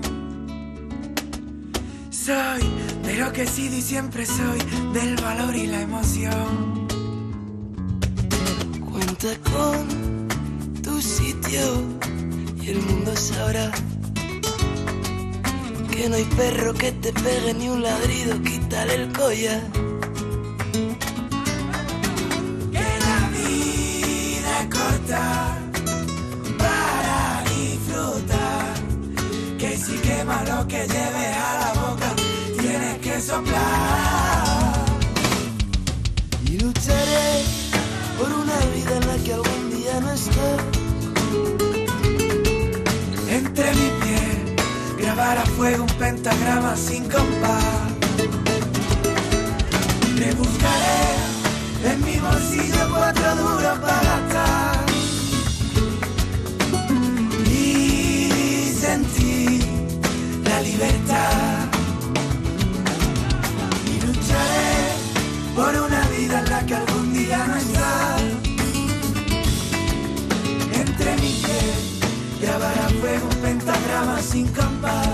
Soy 2.09 2.63
de 3.03 3.17
lo 3.17 3.33
que 3.33 3.45
sido 3.45 3.75
y 3.75 3.81
siempre 3.81 4.25
soy, 4.25 4.59
del 4.93 5.17
valor 5.17 5.53
y 5.53 5.67
la 5.67 5.81
emoción. 5.81 6.87
Cuenta 8.89 9.27
con 9.51 10.29
tu 10.81 11.01
sitio 11.01 11.61
y 12.61 12.69
el 12.69 12.79
mundo 12.83 13.13
sabrá 13.17 13.69
que 15.91 16.07
no 16.07 16.15
hay 16.15 16.27
perro 16.37 16.73
que 16.73 16.93
te 16.93 17.11
pegue 17.11 17.53
ni 17.53 17.67
un 17.67 17.83
ladrido, 17.83 18.41
quítale 18.41 18.95
el 18.95 19.11
collar. 19.11 19.61
Que 22.71 22.87
la 23.07 23.29
vida 23.35 24.61
es 24.61 24.67
corta 24.69 25.62
quema 30.23 30.43
lo 30.43 30.67
que 30.67 30.87
lleves 30.87 31.37
a 31.37 31.59
la 31.59 31.73
boca, 31.81 32.09
tienes 32.57 32.97
que 32.99 33.19
soplar. 33.19 34.85
Y 36.45 36.59
lucharé 36.59 37.43
por 38.17 38.31
una 38.31 38.57
vida 38.73 38.97
en 39.01 39.07
la 39.07 39.17
que 39.23 39.33
algún 39.33 39.71
día 39.75 39.99
no 39.99 40.11
esté. 40.11 40.49
Entre 43.29 43.69
mis 43.71 43.91
pies, 44.01 44.37
grabar 44.97 45.37
a 45.39 45.45
fuego 45.45 45.83
un 45.83 45.93
pentagrama 45.97 46.75
sin 46.77 47.03
compás. 47.09 47.91
Rebuscaré 50.15 51.01
en 51.91 52.05
mi 52.05 52.19
bolsillo 52.19 52.89
cuatro 52.91 53.35
duros 53.35 53.79
para 53.79 54.01
gastar. 54.03 54.72
Libertad. 60.73 61.67
Y 63.85 64.05
lucharé 64.05 64.73
por 65.55 65.75
una 65.85 66.01
vida 66.07 66.39
en 66.39 66.49
la 66.49 66.65
que 66.65 66.75
algún 66.75 67.13
día 67.13 67.45
no 67.47 67.55
está. 67.55 68.17
Entre 70.81 71.15
mis 71.21 71.35
pies 71.45 71.77
grabar 72.41 72.77
a 72.85 72.89
fuego 72.99 73.27
un 73.31 73.37
pentagrama 73.45 74.19
sin 74.21 74.47
compás. 74.47 75.07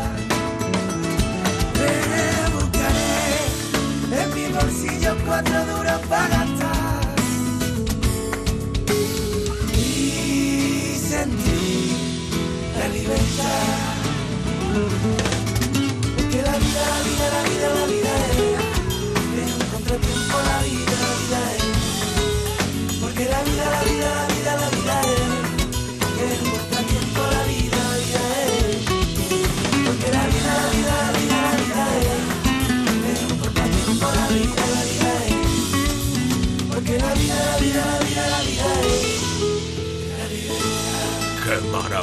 Rebuscaré 1.84 3.28
en 4.22 4.28
mi 4.36 4.46
bolsillo 4.58 5.12
cuatro 5.26 5.58
duros 5.66 6.02
para 6.08 6.28
gastar. 6.28 7.16
Y 9.76 10.96
sentir 11.12 11.98
la 12.78 12.88
libertad. 12.88 13.90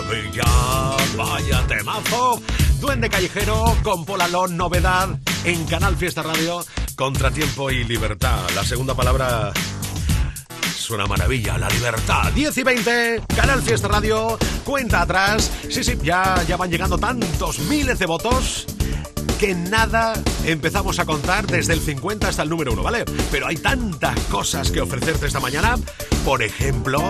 Maravilla! 0.06 0.96
¡Vaya 1.16 1.66
temazo! 1.66 2.40
Duende 2.80 3.08
Callejero 3.08 3.76
con 3.82 4.04
Polalón, 4.04 4.56
novedad 4.56 5.08
en 5.44 5.64
Canal 5.66 5.96
Fiesta 5.96 6.22
Radio, 6.22 6.64
Contratiempo 6.94 7.70
y 7.70 7.84
Libertad. 7.84 8.38
La 8.54 8.64
segunda 8.64 8.94
palabra 8.94 9.52
es 10.64 10.90
una 10.90 11.06
maravilla, 11.06 11.58
la 11.58 11.68
libertad. 11.68 12.32
10 12.32 12.58
y 12.58 12.62
20, 12.62 13.22
Canal 13.34 13.62
Fiesta 13.62 13.88
Radio, 13.88 14.38
cuenta 14.64 15.02
atrás. 15.02 15.50
Sí, 15.70 15.82
sí, 15.82 15.98
ya, 16.02 16.42
ya 16.46 16.56
van 16.56 16.70
llegando 16.70 16.98
tantos 16.98 17.58
miles 17.60 17.98
de 17.98 18.06
votos 18.06 18.66
que 19.38 19.54
nada 19.54 20.14
empezamos 20.44 20.98
a 20.98 21.04
contar 21.04 21.46
desde 21.46 21.74
el 21.74 21.80
50 21.80 22.28
hasta 22.28 22.42
el 22.42 22.48
número 22.48 22.72
1, 22.72 22.82
¿vale? 22.82 23.04
Pero 23.30 23.46
hay 23.46 23.56
tantas 23.56 24.18
cosas 24.30 24.70
que 24.70 24.80
ofrecerte 24.80 25.26
esta 25.26 25.40
mañana. 25.40 25.76
Por 26.24 26.42
ejemplo, 26.42 27.02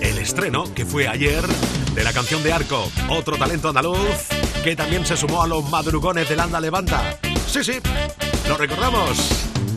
el 0.00 0.18
estreno 0.18 0.72
que 0.74 0.84
fue 0.84 1.08
ayer 1.08 1.42
de 1.94 2.04
la 2.04 2.12
canción 2.12 2.42
de 2.42 2.52
Arco, 2.52 2.90
otro 3.08 3.36
talento 3.36 3.68
andaluz 3.68 3.98
que 4.64 4.74
también 4.76 5.04
se 5.04 5.16
sumó 5.16 5.42
a 5.42 5.46
los 5.46 5.68
madrugones 5.68 6.28
del 6.28 6.40
Anda 6.40 6.60
Levanta. 6.60 7.18
Sí, 7.46 7.62
sí, 7.62 7.80
lo 8.48 8.56
recordamos. 8.56 9.18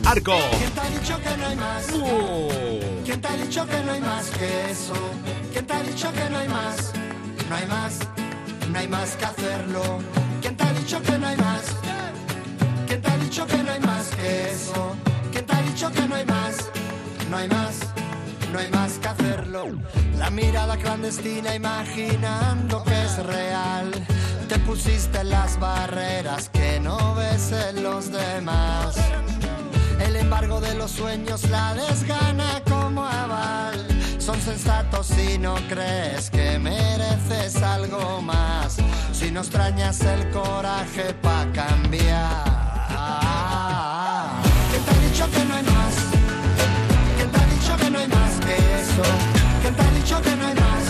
Arco. 0.04 0.38
¿Quién 0.58 0.70
te 0.70 0.80
ha 0.80 0.90
dicho 0.90 1.20
que 1.20 1.36
no 1.36 1.46
hay 1.46 1.56
más? 1.56 1.86
Uh. 1.92 3.02
¿Quién 3.04 3.20
te 3.20 3.28
ha 3.28 3.36
dicho 3.36 3.66
que 3.66 3.82
no 3.82 3.92
hay 3.92 4.00
más 4.00 4.26
que 4.30 4.70
eso? 4.70 4.94
¿Quién 5.52 5.66
te 5.66 5.72
ha 5.72 5.82
dicho 5.82 6.12
que 6.12 6.30
no 6.30 6.38
hay 6.38 6.48
más? 6.48 6.92
No 7.48 7.56
hay 7.56 7.66
más, 7.66 7.98
no 8.70 8.78
hay 8.78 8.88
más 8.88 9.10
que 9.16 9.24
hacerlo. 9.24 9.98
¿Quién 10.40 10.56
te 10.56 10.64
ha 10.64 10.72
dicho 10.72 11.02
que 11.02 11.18
no 11.18 11.26
hay 11.26 11.36
más? 11.36 11.62
¿Quién 12.86 13.02
te 13.02 13.10
ha 13.10 13.16
dicho 13.18 13.46
que 13.46 13.56
no 13.62 13.72
hay 13.72 13.80
más 13.80 14.06
que 14.08 14.50
eso? 14.50 14.96
¿Quién 15.32 15.46
te 15.46 15.54
ha 15.54 15.62
dicho 15.62 15.90
que 15.92 16.08
no 16.08 16.14
hay 16.14 16.24
más? 16.24 16.56
No 17.30 17.36
hay 17.36 17.48
más, 17.48 17.80
no 18.56 18.62
hay 18.62 18.70
más 18.70 18.98
que 18.98 19.08
hacerlo. 19.08 19.66
La 20.16 20.30
mirada 20.30 20.78
clandestina 20.78 21.54
imaginando 21.54 22.82
que 22.84 23.02
es 23.02 23.18
real. 23.18 23.90
Te 24.48 24.58
pusiste 24.60 25.24
las 25.24 25.60
barreras 25.60 26.48
que 26.48 26.80
no 26.80 27.14
ves 27.16 27.52
en 27.52 27.82
los 27.82 28.10
demás. 28.10 28.96
El 30.00 30.16
embargo 30.16 30.60
de 30.60 30.74
los 30.74 30.90
sueños 30.90 31.42
la 31.50 31.74
desgana 31.74 32.62
como 32.66 33.04
aval. 33.04 33.86
Son 34.18 34.40
sensatos 34.40 35.08
si 35.08 35.36
no 35.36 35.56
crees 35.68 36.30
que 36.30 36.58
mereces 36.58 37.56
algo 37.62 38.22
más. 38.22 38.76
Si 39.12 39.30
no 39.30 39.40
extrañas 39.40 40.00
el 40.00 40.30
coraje 40.30 41.12
pa' 41.20 41.46
cambiar. 41.52 42.44
¿Quién 44.70 44.82
te 44.82 44.90
ha 44.90 45.10
dicho 45.10 45.30
que 45.30 45.44
no 45.44 45.55
eso? 48.96 49.12
¿Quién 49.62 49.74
te 49.74 49.82
ha 49.82 49.90
dicho 49.90 50.22
que 50.22 50.36
no 50.36 50.46
hay 50.46 50.54
más? 50.54 50.84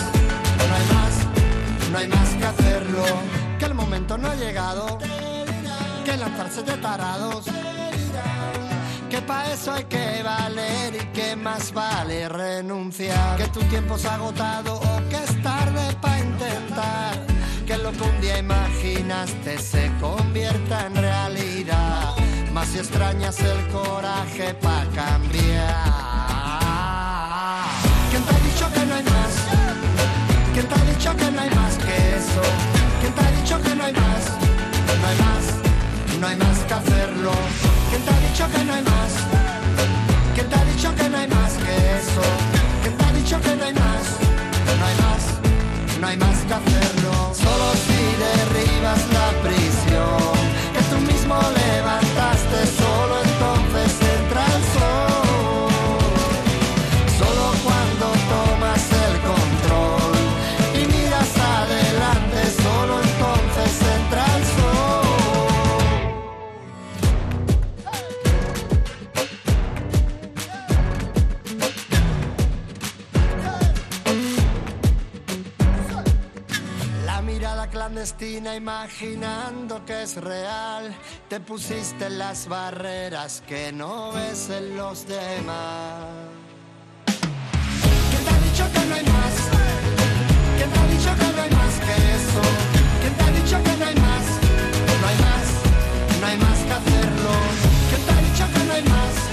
No 0.57 0.75
hay 0.75 0.87
más, 0.95 1.91
no 1.91 1.97
hay 1.97 2.07
más 2.07 2.29
que 2.35 2.45
hacerlo. 2.45 3.05
Que 3.59 3.65
el 3.65 3.73
momento 3.73 4.17
no 4.17 4.29
ha 4.29 4.35
llegado. 4.35 4.97
Que 6.05 6.17
lanzarse 6.17 6.63
de 6.63 6.77
tarados. 6.77 7.45
Que 9.09 9.21
pa' 9.21 9.51
eso 9.51 9.73
hay 9.73 9.85
que 9.85 10.21
valer 10.21 10.95
y 10.95 11.05
que 11.13 11.35
más 11.35 11.73
vale 11.73 12.29
renunciar. 12.29 13.37
Que 13.37 13.47
tu 13.47 13.61
tiempo 13.61 13.95
ha 14.09 14.15
agotado 14.15 14.75
o 14.75 15.09
que 15.09 15.23
es 15.23 15.41
tarde 15.41 15.95
pa' 16.01 16.19
intentar. 16.19 17.13
Que 17.65 17.77
lo 17.77 17.91
que 17.91 18.03
un 18.03 18.21
día 18.21 18.37
imaginaste 18.37 19.57
se 19.57 19.91
convierta 19.99 20.87
en 20.87 20.95
realidad. 20.95 22.15
Más 22.53 22.67
si 22.69 22.79
extrañas 22.79 23.39
el 23.39 23.67
coraje 23.67 24.53
pa' 24.55 24.85
cambiar. 24.95 26.16
¿Quién 30.67 30.79
te 30.79 30.83
ha 30.83 30.93
dicho 30.93 31.15
que 31.15 31.31
no 31.31 31.41
hay 31.41 31.49
más 31.51 31.77
que 31.77 31.95
eso? 32.17 32.41
¿Quién 32.99 33.13
te 33.13 33.21
ha 33.21 33.31
dicho 33.31 33.61
que 33.61 33.73
no 33.73 33.83
hay 33.85 33.93
más? 33.93 34.23
No 34.99 35.07
hay 35.07 35.17
más, 35.17 36.19
no 36.19 36.27
hay 36.27 36.35
más 36.35 36.59
que 36.67 36.73
hacerlo. 36.73 37.31
¿Quién 37.89 38.01
te 38.01 38.11
ha 38.11 38.19
dicho 38.27 38.47
que 38.51 38.65
no 38.65 38.73
hay 38.73 38.83
más? 38.83 39.11
¿Quién 40.35 40.49
te 40.49 40.55
ha 40.55 40.65
dicho 40.65 40.93
que 40.93 41.09
no 41.09 41.17
hay 41.19 41.27
más 41.29 41.53
que 41.53 41.73
eso? 41.99 42.21
¿Quién 42.81 42.97
te 42.97 43.05
ha 43.05 43.11
dicho 43.13 43.39
que 43.39 43.55
no 43.55 43.63
hay 43.63 43.73
más? 43.75 44.03
No 44.77 44.85
hay 44.85 44.95
más, 45.05 45.23
no 46.01 46.07
hay 46.07 46.17
más 46.17 46.37
que 46.47 46.53
hacerlo. 46.53 47.13
Solo 47.33 47.67
si 47.85 47.99
derribas 48.25 49.01
la 49.15 49.27
prisión 49.43 50.35
que 50.73 50.81
tú 50.89 50.97
mismo 51.09 51.35
levantaste, 51.35 51.66
imaginando 78.55 79.83
que 79.85 80.03
es 80.03 80.15
real. 80.15 80.95
Te 81.29 81.39
pusiste 81.39 82.09
las 82.09 82.47
barreras 82.47 83.43
que 83.47 83.71
no 83.71 84.11
ves 84.13 84.49
en 84.49 84.77
los 84.77 85.07
demás. 85.07 86.05
¿Quién 87.05 88.23
te 88.23 88.29
ha 88.29 88.39
dicho 88.39 88.65
que 88.73 88.85
no 88.85 88.95
hay 88.95 89.03
más? 89.03 89.35
¿Quién 90.57 90.69
te 90.71 90.79
ha 90.79 90.87
dicho 90.87 91.11
que 91.19 91.33
no 91.35 91.41
hay 91.41 91.49
más 91.51 91.73
que 91.85 91.95
eso? 92.19 92.41
¿Quién 93.01 93.13
te 93.13 93.23
ha 93.23 93.31
dicho 93.31 93.63
que 93.63 93.77
no 93.77 93.85
hay 93.85 93.95
más? 93.95 94.25
No 95.01 95.07
hay 95.07 95.17
más, 95.27 95.47
no 96.21 96.27
hay 96.27 96.37
más 96.37 96.59
que 96.67 96.73
hacerlo. 96.79 97.33
¿Quién 97.89 98.01
te 98.05 98.11
ha 98.11 98.21
dicho 98.21 98.45
que 98.53 98.63
no 98.65 98.73
hay 98.73 98.83
más? 98.83 99.26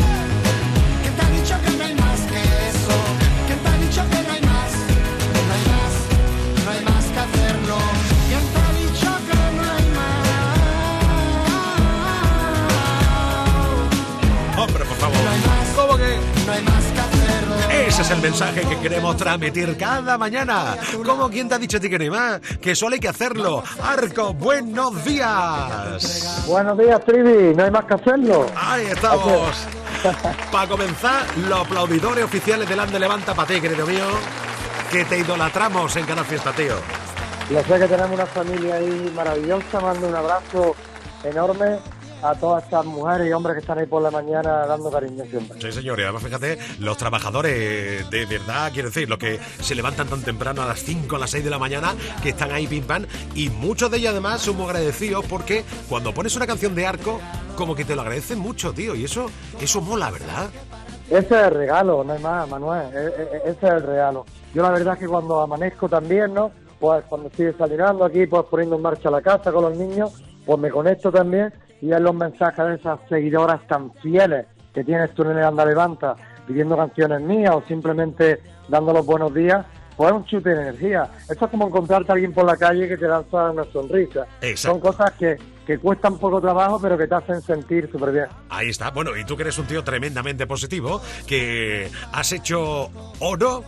Ese 17.70 18.02
es 18.02 18.10
el 18.10 18.20
mensaje 18.20 18.62
que 18.62 18.78
queremos 18.78 19.16
transmitir 19.16 19.76
cada 19.76 20.16
mañana. 20.16 20.76
¿Cómo 21.04 21.28
quién 21.28 21.48
te 21.48 21.56
ha 21.56 21.58
dicho 21.58 21.76
a 21.76 21.80
ti 21.80 21.90
que 21.90 21.98
no 21.98 22.12
más? 22.12 22.40
Que 22.60 22.74
solo 22.74 22.94
hay 22.94 23.00
que 23.00 23.08
hacerlo. 23.08 23.62
Arco, 23.82 24.32
buenos 24.34 25.04
días. 25.04 26.44
Buenos 26.46 26.78
días, 26.78 27.04
Trivi. 27.04 27.54
No 27.54 27.64
hay 27.64 27.70
más 27.70 27.84
que 27.84 27.94
hacerlo. 27.94 28.46
Ahí 28.56 28.86
estamos. 28.86 29.66
Para 30.52 30.68
comenzar, 30.68 31.24
los 31.48 31.60
aplaudidores 31.60 32.24
oficiales 32.24 32.68
del 32.68 32.80
Ande 32.80 32.98
Levanta 32.98 33.34
para 33.34 33.48
ti, 33.48 33.60
querido 33.60 33.86
mío. 33.86 34.06
Que 34.90 35.04
te 35.04 35.18
idolatramos 35.18 35.96
en 35.96 36.06
Canal 36.06 36.24
Fiesta, 36.24 36.52
tío. 36.52 36.74
Lo 37.50 37.62
sé 37.64 37.78
que 37.78 37.86
tenemos 37.86 38.12
una 38.12 38.26
familia 38.26 38.76
ahí 38.76 39.12
maravillosa. 39.14 39.80
Mando 39.80 40.08
un 40.08 40.14
abrazo 40.14 40.74
enorme 41.24 41.78
a 42.24 42.34
todas 42.34 42.64
estas 42.64 42.86
mujeres 42.86 43.28
y 43.28 43.32
hombres 43.32 43.54
que 43.54 43.60
están 43.60 43.78
ahí 43.78 43.86
por 43.86 44.00
la 44.02 44.10
mañana 44.10 44.66
dando 44.66 44.90
cariño 44.90 45.24
siempre. 45.26 45.60
Sí, 45.60 45.72
señor, 45.72 46.00
y 46.00 46.04
además 46.04 46.22
fíjate, 46.22 46.58
los 46.80 46.96
trabajadores 46.96 48.08
de 48.10 48.26
verdad, 48.26 48.70
quiero 48.72 48.88
decir, 48.88 49.08
los 49.08 49.18
que 49.18 49.38
se 49.60 49.74
levantan 49.74 50.08
tan 50.08 50.22
temprano 50.22 50.62
a 50.62 50.66
las 50.66 50.80
5, 50.80 51.16
a 51.16 51.18
las 51.18 51.30
6 51.30 51.44
de 51.44 51.50
la 51.50 51.58
mañana, 51.58 51.94
que 52.22 52.30
están 52.30 52.50
ahí 52.50 52.66
pim 52.66 52.84
pam, 52.84 53.06
y 53.34 53.50
muchos 53.50 53.90
de 53.90 53.98
ellos 53.98 54.12
además 54.12 54.40
son 54.40 54.56
muy 54.56 54.66
agradecidos 54.66 55.24
porque 55.26 55.64
cuando 55.88 56.14
pones 56.14 56.34
una 56.36 56.46
canción 56.46 56.74
de 56.74 56.86
arco, 56.86 57.20
como 57.56 57.74
que 57.74 57.84
te 57.84 57.94
lo 57.94 58.00
agradecen 58.02 58.38
mucho, 58.38 58.72
tío, 58.72 58.94
y 58.94 59.04
eso, 59.04 59.26
eso 59.60 59.80
mola, 59.80 60.10
¿verdad? 60.10 60.48
Ese 61.08 61.18
es 61.18 61.30
el 61.32 61.50
regalo, 61.50 62.02
no 62.02 62.14
hay 62.14 62.22
más, 62.22 62.48
Manuel. 62.48 62.86
E- 62.94 62.98
e- 62.98 63.36
e- 63.36 63.50
Ese 63.50 63.66
es 63.66 63.72
el 63.74 63.82
regalo. 63.82 64.24
Yo 64.54 64.62
la 64.62 64.70
verdad 64.70 64.94
es 64.94 65.00
que 65.00 65.06
cuando 65.06 65.40
amanezco 65.42 65.88
también, 65.88 66.32
¿no? 66.32 66.50
Pues 66.80 67.04
cuando 67.08 67.28
estoy 67.28 67.46
desayunando 67.46 68.04
aquí, 68.04 68.26
pues 68.26 68.44
poniendo 68.50 68.76
en 68.76 68.82
marcha 68.82 69.10
la 69.10 69.20
casa 69.20 69.52
con 69.52 69.64
los 69.64 69.76
niños, 69.76 70.12
pues 70.46 70.58
me 70.58 70.70
conecto 70.70 71.12
también 71.12 71.52
y 71.84 71.88
los 71.88 72.14
mensajes 72.14 72.64
de 72.64 72.74
esas 72.76 72.98
seguidoras 73.10 73.60
tan 73.66 73.92
fieles 73.96 74.46
que 74.72 74.82
tienes 74.82 75.12
tú 75.12 75.22
en 75.22 75.36
el 75.36 75.44
Anda 75.44 75.66
Levanta, 75.66 76.16
pidiendo 76.46 76.78
canciones 76.78 77.20
mías 77.20 77.54
o 77.54 77.62
simplemente 77.68 78.40
dando 78.68 78.94
los 78.94 79.04
buenos 79.04 79.34
días, 79.34 79.66
pues 79.94 80.10
es 80.10 80.16
un 80.16 80.24
chute 80.24 80.48
de 80.48 80.62
energía. 80.62 81.10
Esto 81.28 81.44
es 81.44 81.50
como 81.50 81.66
encontrarte 81.66 82.10
a 82.10 82.14
alguien 82.14 82.32
por 82.32 82.46
la 82.46 82.56
calle 82.56 82.88
que 82.88 82.96
te 82.96 83.06
lanza 83.06 83.50
una 83.50 83.64
sonrisa. 83.64 84.26
Exacto. 84.40 84.80
Son 84.80 84.80
cosas 84.80 85.12
que, 85.12 85.36
que 85.66 85.78
cuestan 85.78 86.16
poco 86.16 86.40
trabajo, 86.40 86.80
pero 86.80 86.96
que 86.96 87.06
te 87.06 87.14
hacen 87.16 87.42
sentir 87.42 87.90
súper 87.92 88.12
bien. 88.12 88.26
Ahí 88.48 88.70
está. 88.70 88.90
Bueno, 88.90 89.14
y 89.14 89.24
tú 89.26 89.36
que 89.36 89.42
eres 89.42 89.58
un 89.58 89.66
tío 89.66 89.84
tremendamente 89.84 90.46
positivo, 90.46 91.02
que 91.26 91.90
has 92.12 92.32
hecho 92.32 92.88
oro 93.20 93.62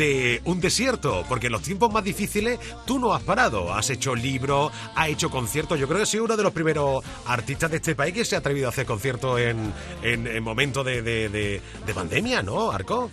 de 0.00 0.40
un 0.46 0.60
desierto, 0.60 1.24
porque 1.28 1.46
en 1.48 1.52
los 1.52 1.60
tiempos 1.62 1.92
más 1.92 2.02
difíciles 2.02 2.58
tú 2.86 2.98
no 2.98 3.12
has 3.12 3.22
parado. 3.22 3.72
Has 3.74 3.90
hecho 3.90 4.14
libros, 4.14 4.72
has 4.96 5.08
hecho 5.10 5.28
conciertos. 5.30 5.78
Yo 5.78 5.86
creo 5.86 6.00
que 6.00 6.06
soy 6.06 6.20
uno 6.20 6.36
de 6.38 6.42
los 6.42 6.52
primeros 6.52 7.04
artistas 7.26 7.70
de 7.70 7.76
este 7.76 7.94
país 7.94 8.14
que 8.14 8.24
se 8.24 8.34
ha 8.34 8.38
atrevido 8.38 8.66
a 8.66 8.70
hacer 8.70 8.86
conciertos 8.86 9.38
en, 9.38 9.72
en, 10.02 10.26
en 10.26 10.42
momentos 10.42 10.84
de, 10.86 11.02
de, 11.02 11.28
de- 11.28 11.60
de 11.86 11.94
pandemia, 11.94 12.42
¿no, 12.42 12.70
Arco? 12.72 13.10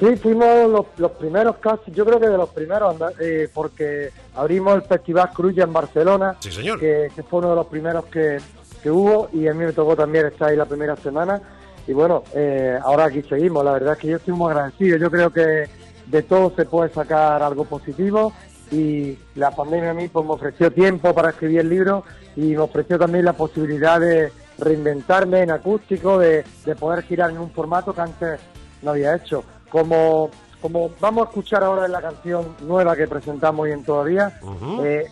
Sí, 0.00 0.06
fuimos 0.16 0.70
los, 0.70 0.86
los 0.96 1.12
primeros 1.12 1.56
casi, 1.56 1.90
yo 1.92 2.04
creo 2.06 2.18
que 2.18 2.28
de 2.28 2.36
los 2.38 2.48
primeros, 2.50 2.96
eh, 3.20 3.48
porque 3.52 4.10
abrimos 4.34 4.74
el 4.76 4.82
Festival 4.82 5.30
Cruya 5.34 5.64
en 5.64 5.72
Barcelona, 5.72 6.36
Sí, 6.40 6.50
señor. 6.52 6.78
que, 6.80 7.08
que 7.14 7.22
fue 7.22 7.38
uno 7.40 7.50
de 7.50 7.56
los 7.56 7.66
primeros 7.66 8.04
que, 8.06 8.38
que 8.82 8.90
hubo 8.90 9.28
y 9.34 9.48
a 9.48 9.54
mí 9.54 9.64
me 9.64 9.72
tocó 9.72 9.94
también 9.96 10.26
estar 10.26 10.48
ahí 10.50 10.56
la 10.56 10.64
primera 10.66 10.96
semana. 10.96 11.40
Y 11.86 11.92
bueno, 11.92 12.24
eh, 12.34 12.78
ahora 12.82 13.04
aquí 13.06 13.22
seguimos, 13.22 13.64
la 13.64 13.72
verdad 13.72 13.92
es 13.94 13.98
que 13.98 14.08
yo 14.08 14.16
estoy 14.16 14.34
muy 14.34 14.50
agradecido, 14.50 14.96
yo 14.98 15.10
creo 15.10 15.30
que 15.32 15.64
de 16.06 16.22
todo 16.22 16.52
se 16.54 16.64
puede 16.64 16.92
sacar 16.92 17.42
algo 17.42 17.64
positivo 17.64 18.32
y 18.70 19.16
la 19.34 19.50
pandemia 19.50 19.90
a 19.90 19.94
mí 19.94 20.08
pues, 20.08 20.24
me 20.26 20.32
ofreció 20.32 20.72
tiempo 20.72 21.14
para 21.14 21.30
escribir 21.30 21.60
el 21.60 21.68
libro 21.68 22.04
y 22.34 22.48
me 22.52 22.58
ofreció 22.58 22.98
también 22.98 23.24
la 23.24 23.32
posibilidad 23.32 24.00
de 24.00 24.32
reinventarme 24.58 25.40
en 25.40 25.50
acústico, 25.50 26.18
de, 26.18 26.44
de 26.64 26.76
poder 26.76 27.02
girar 27.04 27.30
en 27.30 27.38
un 27.38 27.50
formato 27.50 27.92
que 27.92 28.00
antes 28.00 28.40
no 28.82 28.90
había 28.92 29.14
hecho. 29.14 29.44
Como, 29.70 30.30
como 30.60 30.90
vamos 31.00 31.26
a 31.26 31.28
escuchar 31.28 31.62
ahora 31.62 31.86
en 31.86 31.92
la 31.92 32.00
canción 32.00 32.56
nueva 32.62 32.96
que 32.96 33.06
presentamos 33.06 33.64
hoy 33.64 33.72
en 33.72 33.84
Todavía, 33.84 34.38
Ujú. 34.42 34.84
eh, 34.84 35.06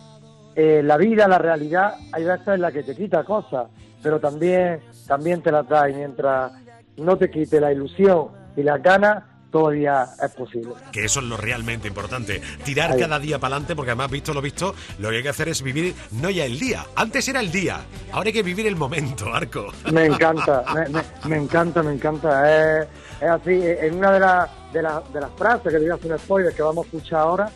eh, 0.55 0.81
la 0.83 0.97
vida, 0.97 1.27
la 1.27 1.37
realidad, 1.37 1.95
hay 2.11 2.23
veces 2.23 2.47
en 2.47 2.61
la 2.61 2.71
que 2.71 2.83
te 2.83 2.95
quita 2.95 3.23
cosas, 3.23 3.67
pero 4.01 4.19
también, 4.19 4.81
también 5.07 5.41
te 5.41 5.51
las 5.51 5.67
da 5.67 5.89
y 5.89 5.93
mientras 5.93 6.51
no 6.97 7.17
te 7.17 7.29
quite 7.29 7.59
la 7.59 7.71
ilusión 7.71 8.29
y 8.55 8.63
las 8.63 8.81
ganas, 8.81 9.23
todavía 9.59 10.05
es 10.21 10.31
posible. 10.31 10.73
Que 10.91 11.05
eso 11.05 11.21
es 11.21 11.25
lo 11.27 11.37
realmente 11.37 11.87
importante. 11.87 12.41
Tirar 12.65 12.91
Ahí. 12.91 12.99
cada 12.99 13.19
día 13.19 13.39
para 13.39 13.55
adelante, 13.55 13.73
porque 13.73 13.91
además, 13.91 14.11
visto 14.11 14.33
lo 14.33 14.41
visto, 14.41 14.75
lo 14.99 15.09
que 15.09 15.17
hay 15.17 15.23
que 15.23 15.29
hacer 15.29 15.47
es 15.47 15.61
vivir 15.61 15.95
no 16.11 16.29
ya 16.29 16.43
el 16.43 16.59
día. 16.59 16.85
Antes 16.95 17.25
era 17.29 17.39
el 17.39 17.51
día, 17.51 17.79
ahora 18.11 18.27
hay 18.27 18.33
que 18.33 18.43
vivir 18.43 18.67
el 18.67 18.75
momento, 18.75 19.33
Arco. 19.33 19.67
Me 19.93 20.07
encanta, 20.07 20.65
me, 20.73 20.89
me- 20.89 21.03
me 21.29 21.37
encanta, 21.37 21.81
me 21.83 21.93
encanta. 21.93 22.81
Es, 22.81 22.87
es 23.21 23.29
así, 23.29 23.61
en 23.63 23.95
una 23.95 24.11
de, 24.11 24.19
las 24.19 24.49
de 24.73 24.81
la, 24.81 25.01
de 25.13 25.21
las 25.21 25.31
frases 25.37 25.71
que 25.71 25.79
digas 25.79 25.99
un 26.03 26.19
spoiler 26.19 26.53
que 26.53 26.61
vamos 26.61 26.83
a 26.85 26.87
escuchar 26.87 27.19
ahora, 27.21 27.49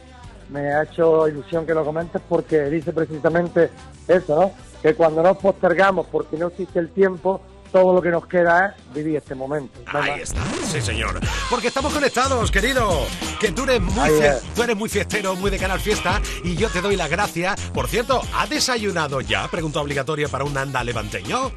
me 0.50 0.62
ha 0.72 0.84
hecho 0.84 1.28
ilusión 1.28 1.66
que 1.66 1.74
lo 1.74 1.84
comentes 1.84 2.22
porque 2.30 2.62
dice 2.70 2.94
precisamente 2.94 3.70
eso, 4.08 4.40
¿no? 4.40 4.52
Que 4.82 4.94
cuando 4.96 5.22
nos 5.22 5.36
postergamos 5.38 6.08
porque 6.08 6.38
no 6.38 6.48
existe 6.48 6.80
el 6.80 6.90
tiempo, 6.92 7.42
todo 7.72 7.94
lo 7.94 8.02
que 8.02 8.10
nos 8.10 8.26
queda 8.28 8.76
es 8.76 8.94
vivir 8.94 9.18
este 9.18 9.36
momento. 9.36 9.80
Ahí 9.88 10.22
está, 10.22 10.42
sí 10.64 10.82
señor. 10.82 11.20
Porque 11.50 11.68
estamos 11.68 11.94
conectados, 11.94 12.52
querido. 12.52 12.90
Que 13.40 13.52
tú 13.52 13.64
eres 13.64 13.82
muy 13.82 14.10
tú 14.56 14.64
eres 14.64 14.76
muy 14.76 14.90
fiestero, 14.90 15.36
muy 15.36 15.52
de 15.52 15.58
Canal 15.58 15.80
Fiesta 15.80 16.22
y 16.44 16.56
yo 16.56 16.70
te 16.70 16.82
doy 16.82 16.96
las 16.96 17.10
gracias. 17.10 17.60
Por 17.74 17.88
cierto, 17.88 18.22
¿ha 18.36 18.48
desayunado 18.48 19.22
ya? 19.22 19.48
Pregunta 19.50 19.80
obligatoria 19.80 20.28
para 20.28 20.44
un 20.44 20.58
anda 20.58 20.84
levanteño. 20.84 21.52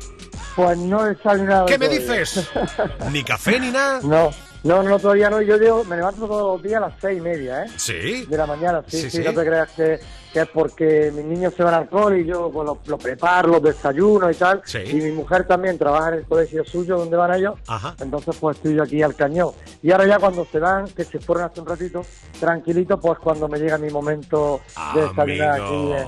Pues 0.55 0.77
no 0.77 1.07
he 1.07 1.14
desayunado 1.14 1.66
¿Qué 1.66 1.79
me 1.79 1.88
dices? 1.88 2.48
Ni 3.11 3.25
café 3.25 3.59
ni 3.59 3.70
nada. 3.70 4.01
No, 4.03 4.31
no, 4.64 4.83
no, 4.83 4.98
todavía 4.98 5.31
no. 5.31 5.40
Yo 5.40 5.59
digo, 5.59 5.83
me 5.85 5.96
levanto 5.96 6.27
todos 6.27 6.55
los 6.57 6.62
días 6.62 6.83
a 6.83 6.88
las 6.88 6.94
seis 7.01 7.18
y 7.18 7.20
media, 7.22 7.64
¿eh? 7.64 7.70
Sí. 7.77 8.27
De 8.27 8.37
la 8.37 8.46
mañana, 8.46 8.83
sí, 8.87 8.98
Sí, 9.03 9.11
sí, 9.11 9.16
sí. 9.18 9.25
no 9.25 9.33
te 9.33 9.46
creas 9.46 9.70
que, 9.70 9.98
que 10.32 10.40
es 10.40 10.48
porque 10.48 11.12
mis 11.14 11.24
niños 11.24 11.54
se 11.54 11.62
van 11.62 11.74
al 11.74 11.88
cole 11.88 12.20
y 12.20 12.24
yo 12.24 12.50
pues, 12.50 12.64
lo, 12.66 12.78
lo 12.86 12.98
preparo, 12.98 13.48
los 13.48 13.62
desayunos 13.62 14.34
y 14.34 14.38
tal. 14.38 14.62
Sí. 14.64 14.78
Y 14.78 14.94
mi 14.94 15.12
mujer 15.12 15.46
también 15.46 15.78
trabaja 15.78 16.08
en 16.08 16.14
el 16.14 16.24
colegio 16.24 16.64
suyo 16.64 16.96
donde 16.98 17.16
van 17.16 17.34
ellos. 17.34 17.54
Ajá. 17.66 17.94
Entonces 18.00 18.36
pues 18.40 18.56
estoy 18.56 18.74
yo 18.74 18.82
aquí 18.82 19.02
al 19.02 19.14
cañón. 19.14 19.50
Y 19.82 19.92
ahora 19.92 20.06
ya 20.06 20.18
cuando 20.18 20.46
se 20.50 20.58
van, 20.58 20.86
que 20.88 21.04
se 21.04 21.18
fueron 21.18 21.44
hace 21.44 21.60
un 21.60 21.66
ratito, 21.66 22.02
tranquilito, 22.40 22.98
pues 22.98 23.18
cuando 23.18 23.48
me 23.48 23.58
llega 23.58 23.76
mi 23.78 23.90
momento 23.90 24.60
de 24.94 25.02
desayunar 25.02 25.60
Amigo. 25.60 25.66
aquí, 25.66 25.92
eh, 25.92 26.06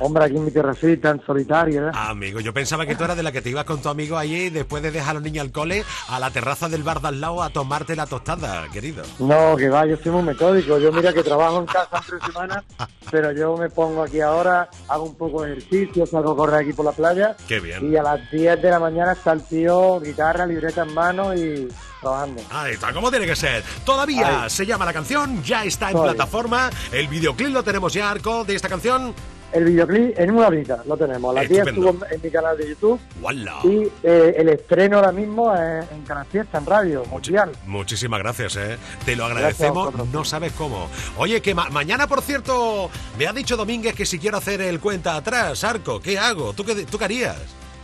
hombre, 0.00 0.24
aquí 0.24 0.36
en 0.36 0.44
mi 0.44 0.50
terracita, 0.50 1.10
en 1.10 1.24
solitario, 1.24 1.88
¿eh? 1.88 1.92
Amigo, 1.94 2.40
yo 2.40 2.52
pensaba 2.52 2.86
que 2.86 2.94
tú 2.96 3.04
eras 3.04 3.16
de 3.16 3.22
la 3.22 3.32
que 3.32 3.40
te 3.42 3.50
ibas 3.50 3.64
con 3.64 3.80
tu 3.80 3.88
amigo 3.88 4.16
allí 4.18 4.50
después 4.50 4.82
de 4.82 4.90
dejar 4.90 5.10
a 5.10 5.14
los 5.14 5.22
niños 5.22 5.42
al 5.44 5.52
cole 5.52 5.84
a 6.08 6.18
la 6.18 6.30
terraza 6.30 6.68
del 6.68 6.82
bar 6.82 7.00
de 7.00 7.08
al 7.08 7.20
lado 7.20 7.42
a 7.42 7.50
tomarte 7.50 7.94
la 7.96 8.06
tostada, 8.06 8.66
querido. 8.72 9.02
No, 9.18 9.56
que 9.56 9.68
va, 9.68 9.86
yo 9.86 9.96
soy 9.96 10.12
muy 10.12 10.22
metódico. 10.22 10.78
Yo 10.78 10.90
mira 10.92 11.12
que 11.12 11.22
trabajo 11.22 11.58
en 11.58 11.66
casa 11.66 12.02
tres 12.06 12.20
semanas, 12.24 12.64
pero 13.10 13.32
yo 13.32 13.56
me 13.56 13.68
pongo 13.70 14.02
aquí 14.02 14.20
ahora, 14.20 14.68
hago 14.88 15.04
un 15.04 15.14
poco 15.14 15.42
de 15.42 15.52
ejercicio, 15.52 16.06
salgo 16.06 16.32
a 16.32 16.36
correr 16.36 16.60
aquí 16.62 16.72
por 16.72 16.84
la 16.84 16.92
playa. 16.92 17.36
Qué 17.46 17.60
bien. 17.60 17.92
Y 17.92 17.96
a 17.96 18.02
las 18.02 18.30
10 18.30 18.60
de 18.62 18.70
la 18.70 18.78
mañana 18.80 19.12
está 19.12 19.32
el 19.32 19.42
tío, 19.42 20.00
guitarra, 20.00 20.46
libreta 20.46 20.82
en 20.82 20.94
mano 20.94 21.34
y 21.34 21.68
trabajando. 22.00 22.42
Ahí 22.50 22.72
está, 22.74 22.92
como 22.92 23.10
tiene 23.10 23.26
que 23.26 23.36
ser. 23.36 23.62
Todavía 23.84 24.44
Ahí. 24.44 24.50
se 24.50 24.64
llama 24.64 24.84
la 24.84 24.92
canción, 24.92 25.42
ya 25.42 25.64
está 25.64 25.88
en 25.88 25.92
Todavía. 25.92 26.14
plataforma. 26.14 26.70
El 26.92 27.08
videoclip 27.08 27.48
lo 27.52 27.62
tenemos 27.62 27.92
ya, 27.92 28.10
Arco, 28.10 28.44
de 28.44 28.54
esta 28.54 28.68
canción. 28.68 29.14
El 29.52 29.64
videoclip 29.64 30.18
en 30.18 30.30
una 30.30 30.46
horita 30.46 30.82
lo 30.86 30.96
tenemos. 30.96 31.30
A 31.36 31.40
las 31.40 31.48
10 31.48 31.66
Estupendo. 31.66 31.90
estuvo 31.90 32.06
en 32.14 32.20
mi 32.22 32.30
canal 32.30 32.56
de 32.56 32.68
YouTube 32.68 33.00
¡Wala! 33.20 33.56
y 33.64 33.88
eh, 34.04 34.34
el 34.36 34.48
estreno 34.48 34.98
ahora 34.98 35.10
mismo 35.12 35.52
es 35.54 35.90
en 35.90 36.02
Canal 36.02 36.26
Fiesta, 36.26 36.58
en 36.58 36.66
radio, 36.66 37.04
mundial. 37.06 37.50
Muchísimas 37.66 38.20
gracias, 38.20 38.56
¿eh? 38.56 38.78
Te 39.04 39.16
lo 39.16 39.24
agradecemos, 39.24 39.92
no 40.12 40.24
sabes 40.24 40.52
cómo. 40.52 40.88
Oye, 41.16 41.40
que 41.42 41.54
ma- 41.54 41.68
mañana, 41.70 42.06
por 42.06 42.22
cierto, 42.22 42.90
me 43.18 43.26
ha 43.26 43.32
dicho 43.32 43.56
Domínguez 43.56 43.94
que 43.94 44.06
si 44.06 44.18
quiero 44.20 44.36
hacer 44.36 44.60
el 44.60 44.78
cuenta 44.78 45.16
atrás, 45.16 45.64
Arco, 45.64 45.98
¿qué 46.00 46.18
hago? 46.18 46.52
¿Tú 46.52 46.64
qué, 46.64 46.74
tú 46.86 46.96
qué 46.98 47.04
harías? 47.06 47.36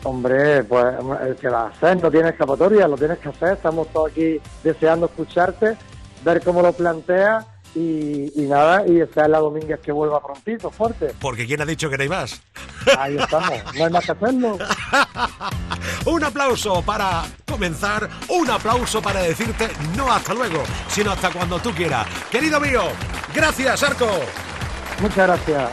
Hombre, 0.05 0.63
pues 0.63 0.85
el 1.27 1.35
que 1.35 1.49
va 1.49 1.63
a 1.63 1.69
hacer, 1.69 2.01
no 2.01 2.11
tiene 2.13 2.29
escapatoria, 2.29 2.87
lo 2.87 2.97
tienes 2.97 3.19
que 3.19 3.29
hacer. 3.31 3.55
Estamos 3.55 3.89
todos 3.93 4.13
aquí 4.13 4.41
deseando 4.63 5.07
escucharte, 5.07 5.77
ver 6.25 6.43
cómo 6.45 6.63
lo 6.63 6.73
planteas 6.73 7.45
y, 7.75 8.33
y 8.35 8.47
nada, 8.47 8.87
y 8.87 8.95
desear 8.95 9.31
la 9.31 9.39
Domínguez 9.39 9.81
que 9.81 9.93
vuelva 9.93 10.23
prontito, 10.23 10.71
fuerte. 10.71 11.15
Porque 11.21 11.47
¿quién 11.47 11.61
ha 11.61 11.67
dicho 11.67 11.91
que 11.91 11.97
no 11.97 12.03
hay 12.03 12.09
más? 12.09 12.41
Ahí 12.99 13.17
estamos, 13.17 13.75
no 13.75 13.85
hay 13.85 13.91
más 13.91 14.05
que 14.05 14.13
hacerlo. 14.13 14.59
Un 16.07 16.25
aplauso 16.25 16.83
para 16.83 17.25
comenzar, 17.47 18.09
un 18.29 18.49
aplauso 18.51 19.01
para 19.03 19.21
decirte 19.23 19.69
no 19.97 20.13
hasta 20.13 20.35
luego, 20.35 20.63
sino 20.89 21.11
hasta 21.11 21.31
cuando 21.31 21.59
tú 21.59 21.73
quieras. 21.73 22.07
Querido 22.31 22.61
mío, 22.61 22.83
gracias, 23.35 23.83
Arco. 23.83 24.09
Muchas 25.01 25.27
gracias. 25.27 25.71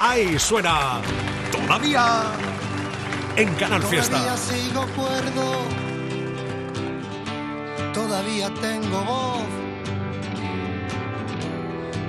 Ahí 0.00 0.38
suena 0.38 1.00
todavía 1.52 2.24
en 3.36 3.54
Canal 3.54 3.82
Fiesta. 3.84 4.18
Todavía 4.18 4.36
sigo 4.36 4.86
cuerdo, 4.96 5.62
todavía 7.94 8.50
tengo 8.60 9.04
voz, 9.04 9.42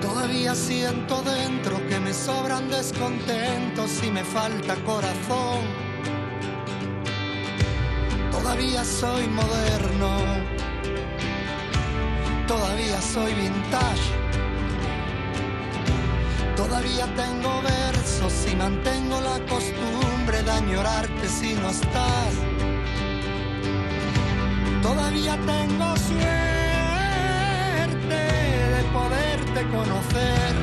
todavía 0.01 0.55
siento 0.55 1.21
dentro 1.21 1.77
que 1.87 1.99
me 1.99 2.13
sobran 2.13 2.69
descontentos 2.69 4.03
y 4.03 4.11
me 4.11 4.23
falta 4.23 4.75
corazón. 4.83 5.61
Todavía 8.31 8.83
soy 8.83 9.27
moderno, 9.27 10.17
todavía 12.47 13.01
soy 13.01 13.33
vintage. 13.33 14.21
Todavía 16.55 17.05
tengo 17.15 17.61
versos 17.61 18.33
y 18.51 18.55
mantengo 18.55 19.19
la 19.21 19.39
costumbre 19.45 20.43
de 20.43 20.51
añorarte 20.51 21.27
si 21.27 21.53
no 21.53 21.69
estás. 21.69 22.33
Todavía 24.81 25.37
tengo 25.45 25.95
suerte 25.97 26.21
de 28.75 28.83
conocer. 29.59 30.53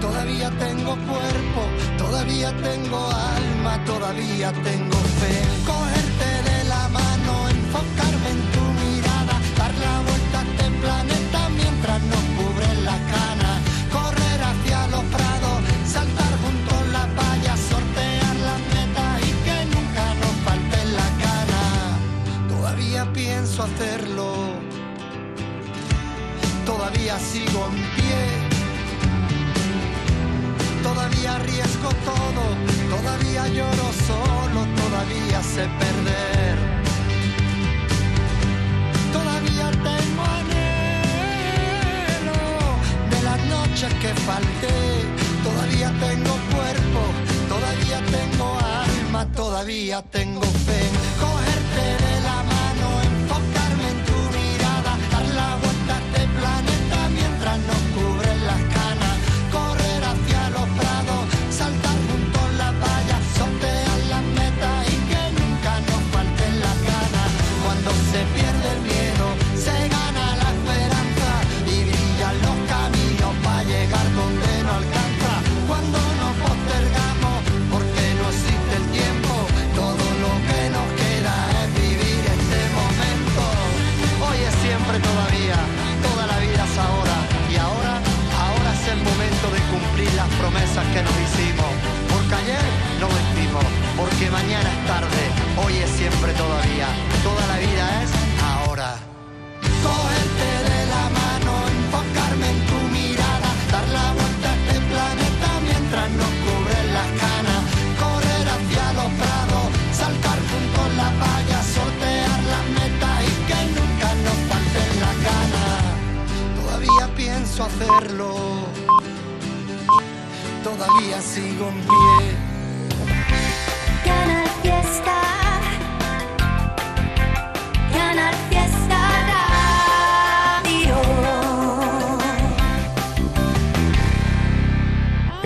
Todavía 0.00 0.50
tengo 0.50 0.96
cuerpo, 1.10 1.60
todavía 1.96 2.52
tengo 2.62 3.10
alma, 3.10 3.84
todavía 3.84 4.52
tengo 4.52 4.96
fe. 5.20 5.34
Cogerte 5.66 6.30
de 6.50 6.64
la 6.64 6.88
mano, 6.88 7.48
enfocarme 7.48 8.30
en 8.30 8.42
tu 8.52 8.57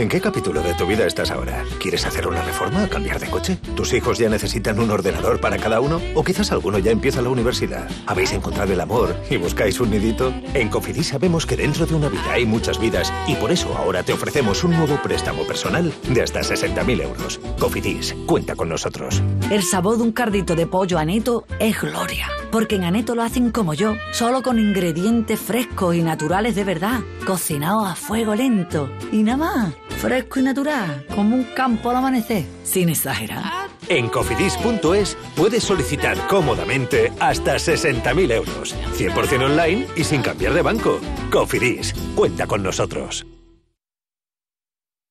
¿En 0.02 0.08
qué 0.08 0.20
capítulo 0.20 0.64
de 0.64 0.74
tu 0.74 0.84
vida 0.84 1.06
estás 1.06 1.30
ahora? 1.30 1.64
¿Quieres 1.78 2.04
hacer 2.04 2.26
una 2.26 2.42
reforma 2.42 2.82
o 2.82 2.88
cambiar 2.88 3.20
de 3.20 3.30
coche? 3.30 3.56
¿Tus 3.76 3.92
hijos 3.92 4.18
ya 4.18 4.28
necesitan 4.28 4.80
un 4.80 4.90
ordenador 4.90 5.40
para 5.40 5.58
cada 5.58 5.80
uno? 5.80 6.00
¿O 6.16 6.24
quizás 6.24 6.50
alguno 6.50 6.80
ya 6.80 6.90
empieza 6.90 7.22
la 7.22 7.28
universidad? 7.28 7.88
¿Habéis 8.04 8.32
encontrado 8.32 8.72
el 8.72 8.80
amor 8.80 9.14
y 9.30 9.36
buscáis 9.36 9.78
un 9.78 9.92
nidito? 9.92 10.34
En 10.54 10.70
Cofidis 10.70 11.06
sabemos 11.06 11.46
que 11.46 11.56
dentro 11.56 11.86
de 11.86 11.94
una 11.94 12.08
vida 12.08 12.32
hay 12.32 12.44
muchas 12.44 12.80
vidas 12.80 13.12
y 13.28 13.36
por 13.36 13.52
eso 13.52 13.72
ahora 13.78 14.02
te 14.02 14.12
ofrecemos 14.12 14.64
un 14.64 14.72
nuevo 14.72 15.00
préstamo 15.00 15.46
personal 15.46 15.94
de 16.08 16.20
hasta 16.20 16.40
60.000 16.40 17.00
euros. 17.00 17.38
Cofidis, 17.60 18.16
cuenta 18.26 18.56
con 18.56 18.70
nosotros. 18.70 19.22
El 19.52 19.62
sabor 19.62 19.98
de 19.98 20.02
un 20.02 20.10
cardito 20.10 20.56
de 20.56 20.66
pollo 20.66 20.98
aneto 20.98 21.44
es 21.60 21.80
gloria. 21.80 22.28
Porque 22.50 22.74
en 22.74 22.84
Aneto 22.84 23.14
lo 23.14 23.22
hacen 23.22 23.50
como 23.50 23.72
yo, 23.72 23.94
solo 24.12 24.42
con 24.42 24.58
ingredientes 24.58 25.40
frescos 25.40 25.96
y 25.96 26.02
naturales 26.02 26.54
de 26.54 26.64
verdad, 26.64 27.00
cocinados 27.26 27.88
a 27.88 27.94
fuego 27.94 28.34
lento. 28.34 28.90
Y 29.10 29.22
nada 29.22 29.38
más, 29.38 29.74
fresco 30.02 30.40
y 30.40 30.42
natural, 30.42 31.06
como 31.14 31.36
un 31.36 31.44
campo 31.54 31.90
al 31.90 31.96
amanecer, 31.96 32.44
sin 32.64 32.88
exagerar. 32.88 33.70
En 33.88 34.08
cofidis.es 34.08 35.16
puedes 35.36 35.62
solicitar 35.62 36.18
cómodamente 36.26 37.12
hasta 37.20 37.54
60.000 37.54 38.32
euros, 38.32 38.74
100% 38.96 39.44
online 39.44 39.86
y 39.94 40.02
sin 40.02 40.20
cambiar 40.20 40.54
de 40.54 40.62
banco. 40.62 41.00
Cofidis, 41.30 41.94
cuenta 42.16 42.48
con 42.48 42.64
nosotros. 42.64 43.24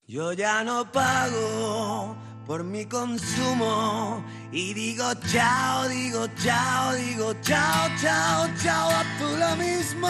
Yo 0.05 0.33
ya 0.33 0.61
no 0.65 0.91
pago 0.91 2.17
por 2.45 2.65
mi 2.65 2.83
consumo 2.83 4.21
y 4.51 4.73
digo 4.73 5.05
chao, 5.31 5.87
digo 5.87 6.27
chao, 6.43 6.93
digo 6.95 7.33
chao, 7.41 7.87
chao, 8.01 8.45
chao, 8.61 8.89
a 8.89 9.03
tú 9.17 9.37
lo 9.37 9.55
mismo. 9.55 10.09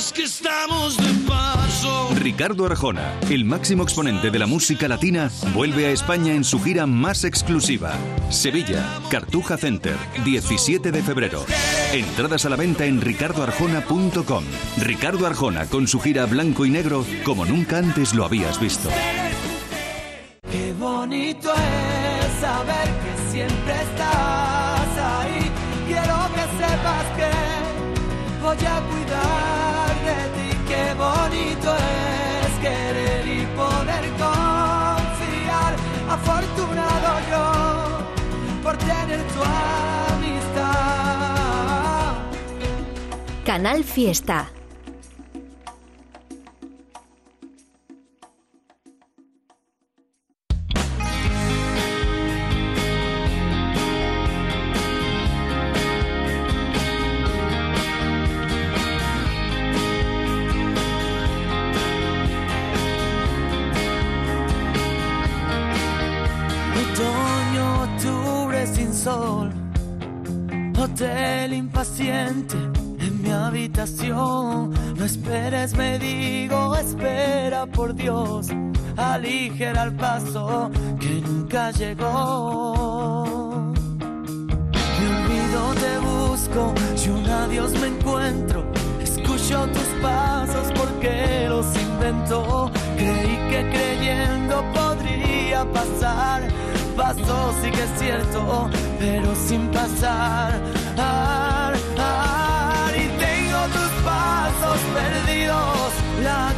Que 0.00 0.22
estamos 0.22 0.96
de 0.96 1.28
paso. 1.28 2.08
Ricardo 2.14 2.64
Arjona, 2.64 3.20
el 3.28 3.44
máximo 3.44 3.82
exponente 3.82 4.30
de 4.30 4.38
la 4.38 4.46
música 4.46 4.88
latina, 4.88 5.30
vuelve 5.52 5.86
a 5.86 5.90
España 5.90 6.32
en 6.32 6.42
su 6.42 6.58
gira 6.58 6.86
más 6.86 7.22
exclusiva. 7.22 7.92
Sevilla, 8.30 8.82
Cartuja 9.10 9.58
Center, 9.58 9.94
17 10.24 10.90
de 10.90 11.02
febrero. 11.02 11.44
Entradas 11.92 12.46
a 12.46 12.48
la 12.48 12.56
venta 12.56 12.86
en 12.86 13.02
ricardoarjona.com. 13.02 14.44
Ricardo 14.78 15.26
Arjona 15.26 15.66
con 15.66 15.86
su 15.86 16.00
gira 16.00 16.24
blanco 16.24 16.64
y 16.64 16.70
negro 16.70 17.04
como 17.22 17.44
nunca 17.44 17.76
antes 17.76 18.14
lo 18.14 18.24
habías 18.24 18.58
visto. 18.58 18.88
Qué 20.50 20.72
bonito 20.78 21.52
es 21.52 22.40
saber 22.40 22.88
que 23.02 23.32
siempre 23.32 23.74
estás 23.82 24.98
ahí. 24.98 25.50
Quiero 25.86 26.16
que 26.34 26.40
sepas 26.56 27.06
que 27.16 28.42
voy 28.42 28.56
a 28.66 28.80
cuidar 28.80 29.49
bonito 31.30 31.76
es 31.76 32.52
querer 32.60 33.26
y 33.26 33.46
poder 33.56 34.10
confiar. 34.10 35.76
Afortunado 36.08 37.20
yo 37.30 37.46
por 38.62 38.76
tener 38.76 39.20
tu 39.32 39.42
amistad. 40.14 40.74
Canal 43.44 43.84
Fiesta. 43.84 44.50
Llegó. 81.80 83.72
Mi 84.98 85.06
olvido 85.14 85.62
te 85.84 85.98
busco, 85.98 86.74
si 86.94 87.08
un 87.08 87.26
adiós 87.26 87.72
me 87.80 87.86
encuentro, 87.86 88.64
escucho 89.00 89.66
tus 89.68 89.88
pasos 90.02 90.66
porque 90.78 91.46
los 91.48 91.66
invento. 91.76 92.70
Creí 92.98 93.36
que 93.50 93.60
creyendo 93.74 94.62
podría 94.74 95.64
pasar, 95.72 96.42
pasó 96.96 97.54
sí 97.62 97.70
que 97.70 97.82
es 97.82 97.92
cierto, 97.98 98.68
pero 98.98 99.34
sin 99.34 99.68
pasar. 99.68 100.60
Ar, 100.98 101.74
ar, 101.98 102.92
y 102.94 103.06
tengo 103.26 103.60
tus 103.76 103.92
pasos 104.04 104.80
perdidos, 104.98 105.90
la 106.22 106.52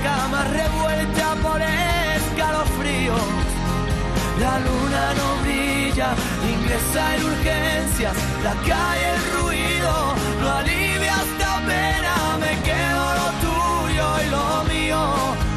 La 4.53 4.59
luna 4.59 5.15
no 5.15 5.43
brilla, 5.43 6.09
ingresa 6.53 7.17
en 7.17 7.25
urgencias, 7.25 8.15
la 8.45 8.53
calle 8.69 9.09
el 9.15 9.21
ruido, 9.33 9.95
no 10.41 10.47
alivia 10.61 11.15
esta 11.27 11.53
pena, 11.71 12.15
me 12.45 12.53
quedo 12.69 13.03
lo 13.21 13.29
tuyo 13.47 14.07
y 14.25 14.27
lo 14.37 14.47
mío, 14.75 15.01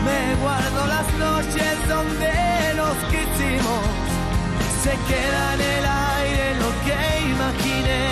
me 0.08 0.22
guardo 0.42 0.88
las 0.96 1.08
noches 1.26 1.76
donde 1.90 2.32
nos 2.78 2.96
quisimos, 3.12 3.84
se 4.82 4.94
queda 5.10 5.44
en 5.56 5.62
el 5.76 5.86
aire 6.16 6.46
lo 6.64 6.72
que 6.86 6.98
imaginé, 7.36 8.06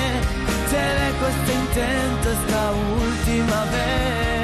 te 0.69 0.83
dejo 0.99 1.23
este 1.33 1.51
intento 1.63 2.25
esta 2.39 2.63
última 2.99 3.59
vez. 3.71 4.42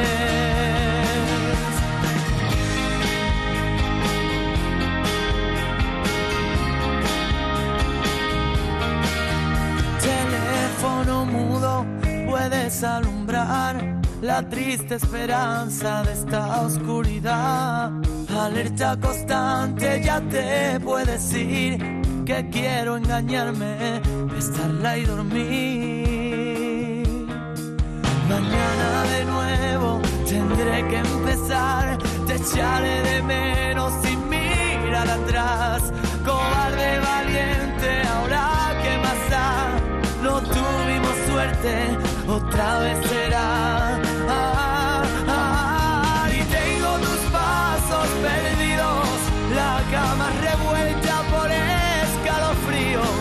Puedes 12.50 12.84
la 14.22 14.42
triste 14.50 14.96
esperanza 14.96 16.02
de 16.04 16.14
esta 16.14 16.62
oscuridad. 16.62 17.92
Alerta 18.38 18.98
constante 19.00 20.02
ya 20.04 20.20
te 20.22 20.80
puedes 20.80 21.34
ir 21.34 21.78
que 22.26 22.50
quiero 22.52 22.98
engañarme, 22.98 24.02
estarla 24.38 24.98
y 24.98 25.06
dormir. 25.06 26.38
Mañana 28.28 29.04
de 29.14 29.26
nuevo 29.26 30.02
tendré 30.28 30.88
que 30.88 30.98
empezar, 30.98 31.98
te 32.28 32.36
echaré 32.36 33.02
de 33.04 33.22
menos 33.24 33.94
sin 34.04 34.28
mirar 34.28 35.10
atrás. 35.10 35.84
Cobarde 36.26 37.00
valiente, 37.00 38.02
ahora 38.08 38.76
que 38.84 38.98
más 38.98 39.30
da, 39.30 39.70
no 40.24 40.42
tuvimos 40.42 41.16
suerte, 41.28 42.19
otra 42.30 42.80
vez 42.80 42.98
será. 43.08 44.00
Ah, 44.30 45.04
ah, 45.28 46.30
y 46.32 46.42
tengo 46.58 46.92
tus 47.00 47.22
pasos 47.32 48.08
perdidos, 48.26 49.08
la 49.56 49.82
cama 49.92 50.28
revuelta 50.48 51.16
por 51.34 51.50
escalofríos. 51.52 53.18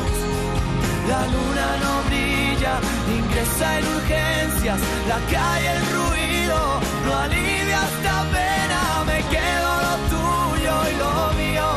La 1.09 1.23
luna 1.35 1.69
no 1.83 1.93
brilla, 2.09 2.75
ingresa 3.17 3.79
en 3.79 3.85
urgencias, 3.97 4.81
la 5.09 5.19
calle 5.33 5.71
el 5.77 5.83
ruido, 5.97 6.59
no 7.07 7.17
alivia 7.17 7.81
esta 7.93 8.17
pena, 8.37 8.81
me 9.07 9.19
quedo 9.35 9.71
lo 9.87 9.95
tuyo 10.13 10.75
y 10.91 10.95
lo 11.03 11.15
mío, 11.41 11.69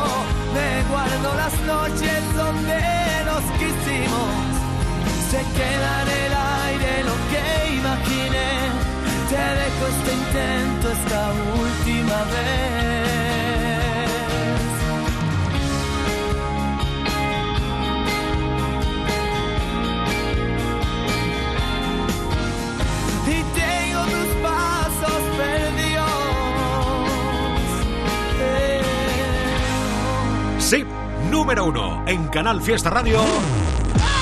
me 0.52 0.68
guardo 0.90 1.34
las 1.42 1.54
noches 1.62 2.20
donde 2.36 2.78
nos 3.24 3.44
quisimos, 3.58 4.32
se 5.30 5.38
queda 5.56 6.02
en 6.02 6.61
te 9.28 9.36
dejo 9.36 9.86
este 9.88 10.12
intento 10.12 10.90
esta 10.90 11.32
última 11.32 12.24
vez. 12.24 13.12
y 23.26 23.92
tus 23.92 24.28
pasos 24.42 25.22
perdidos. 25.36 26.06
Eh, 28.40 28.82
Sí, 30.58 30.84
número 31.30 31.66
uno 31.66 32.04
en 32.06 32.28
Canal 32.28 32.60
Fiesta 32.62 32.90
Radio. 32.90 33.20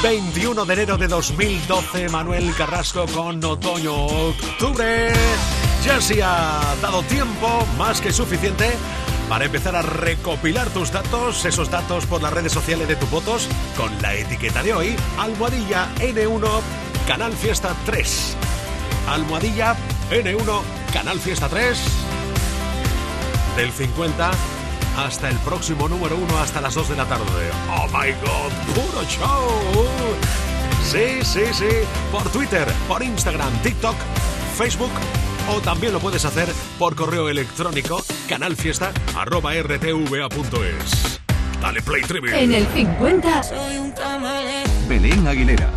21 0.02 0.64
de 0.64 0.72
enero 0.72 0.96
de 0.96 1.08
2012, 1.08 2.08
Manuel 2.08 2.54
Carrasco 2.56 3.04
con 3.06 3.44
Otoño 3.44 3.94
Octubre. 3.94 5.12
Ya 5.84 6.00
se 6.00 6.22
ha 6.22 6.74
dado 6.80 7.02
tiempo 7.02 7.66
más 7.76 8.00
que 8.00 8.10
suficiente 8.10 8.70
para 9.28 9.44
empezar 9.44 9.76
a 9.76 9.82
recopilar 9.82 10.70
tus 10.70 10.90
datos, 10.90 11.44
esos 11.44 11.70
datos 11.70 12.06
por 12.06 12.22
las 12.22 12.32
redes 12.32 12.50
sociales 12.50 12.88
de 12.88 12.96
tus 12.96 13.10
votos, 13.10 13.46
con 13.76 13.90
la 14.00 14.14
etiqueta 14.14 14.62
de 14.62 14.72
hoy, 14.72 14.96
Almohadilla 15.18 15.88
N1 15.96 16.48
Canal 17.06 17.34
Fiesta 17.34 17.76
3. 17.84 18.36
Almohadilla 19.06 19.76
N1 20.10 20.62
Canal 20.94 21.20
Fiesta 21.20 21.48
3. 21.48 21.78
Del 23.54 23.70
50 23.70 24.30
hasta 24.96 25.28
el 25.28 25.36
próximo 25.38 25.88
número 25.88 26.16
1 26.16 26.38
hasta 26.38 26.60
las 26.60 26.74
2 26.74 26.90
de 26.90 26.96
la 26.96 27.06
tarde. 27.06 27.50
Oh 27.76 27.86
my 27.88 28.12
god, 28.12 28.52
puro 28.74 29.02
show. 29.04 29.48
Sí, 30.84 31.18
sí, 31.22 31.42
sí. 31.52 31.68
Por 32.10 32.28
Twitter, 32.30 32.66
por 32.88 33.02
Instagram, 33.02 33.52
TikTok, 33.62 33.96
Facebook 34.56 34.92
o 35.48 35.60
también 35.60 35.92
lo 35.92 36.00
puedes 36.00 36.24
hacer 36.24 36.48
por 36.78 36.94
correo 36.94 37.28
electrónico 37.28 38.02
canalfiesta.rtva.es. 38.28 41.20
Dale 41.60 41.82
play 41.82 42.00
trivia. 42.02 42.40
En 42.40 42.54
el 42.54 42.66
50. 42.66 43.42
Belén 44.88 45.26
Aguilera. 45.26 45.68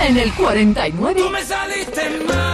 En 0.00 0.16
el 0.16 0.32
49. 0.32 1.20
Tú 1.20 1.28
me 1.30 1.44
saliste 1.44 2.22
mala 2.26 2.53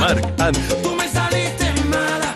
Anthony. 0.00 0.82
Tú 0.82 0.94
me 0.96 1.06
saliste 1.08 1.72
mala, 1.90 2.34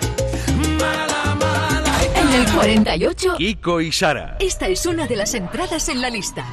mala, 0.78 1.34
mala 1.34 1.92
En 2.14 2.28
el 2.28 2.52
48. 2.52 3.36
Kiko 3.38 3.80
y 3.80 3.90
Sara. 3.90 4.36
Esta 4.38 4.68
es 4.68 4.84
una 4.84 5.06
de 5.06 5.16
las 5.16 5.32
entradas 5.34 5.88
en 5.88 6.02
la 6.02 6.10
lista. 6.10 6.44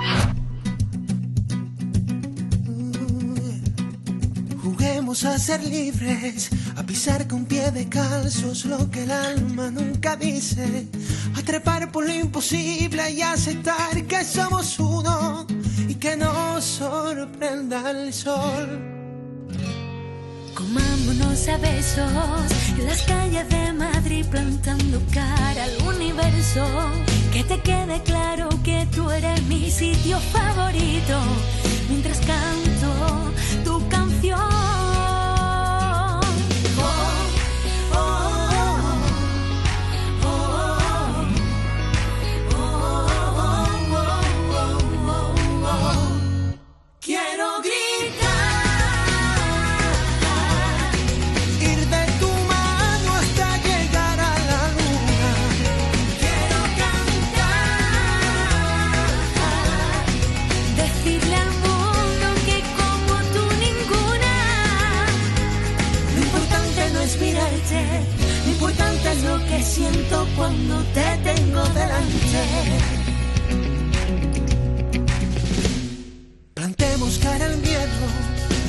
Juguemos 4.63 5.25
a 5.25 5.37
ser 5.37 5.61
libres, 5.63 6.49
a 6.77 6.83
pisar 6.83 7.27
con 7.27 7.45
pie 7.45 7.71
de 7.71 7.89
calzos 7.89 8.63
lo 8.65 8.89
que 8.89 9.03
el 9.03 9.11
alma 9.11 9.69
nunca 9.69 10.15
dice, 10.15 10.87
a 11.37 11.41
trepar 11.41 11.91
por 11.91 12.05
lo 12.05 12.13
imposible 12.13 13.11
y 13.11 13.21
aceptar 13.21 14.01
que 14.07 14.23
somos 14.23 14.79
uno 14.79 15.45
y 15.89 15.95
que 15.95 16.15
nos 16.15 16.63
sorprenda 16.63 17.91
el 17.91 18.13
sol. 18.13 19.00
Comámonos 20.61 21.47
a 21.47 21.57
besos 21.57 22.51
en 22.77 22.85
las 22.85 23.01
calles 23.01 23.49
de 23.49 23.73
Madrid 23.73 24.23
plantando 24.29 25.01
cara 25.11 25.63
al 25.63 25.95
universo. 25.95 26.63
Que 27.33 27.43
te 27.43 27.59
quede 27.61 27.99
claro 28.03 28.47
que 28.63 28.87
tú 28.93 29.09
eres 29.09 29.41
mi 29.45 29.71
sitio 29.71 30.19
favorito 30.19 31.19
mientras 31.89 32.19
canto 32.19 33.31
siento 69.71 70.27
cuando 70.35 70.83
te 70.93 71.17
tengo 71.23 71.63
delante. 71.79 72.41
Plantemos 76.53 77.17
cara 77.19 77.45
al 77.45 77.57
miedo, 77.57 77.99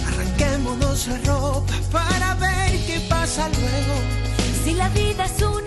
arranquémonos 0.06 1.08
la 1.08 1.18
ropa 1.26 1.74
para 1.90 2.34
ver 2.34 2.70
qué 2.86 3.00
pasa 3.08 3.48
luego. 3.48 3.94
Si 4.64 4.74
la 4.74 4.88
vida 4.90 5.24
es 5.24 5.42
un 5.42 5.61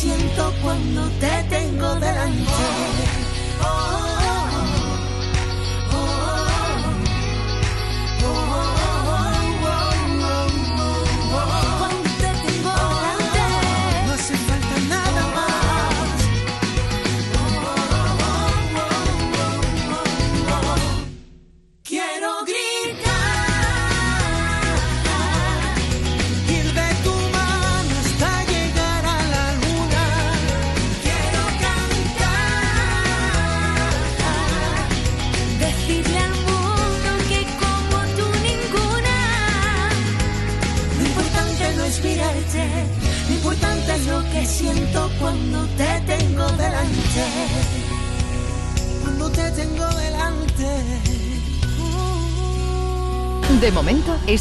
siento 0.00 0.50
cuando 0.62 1.02
te 1.20 1.44
tengo 1.50 1.94
delante. 1.96 2.89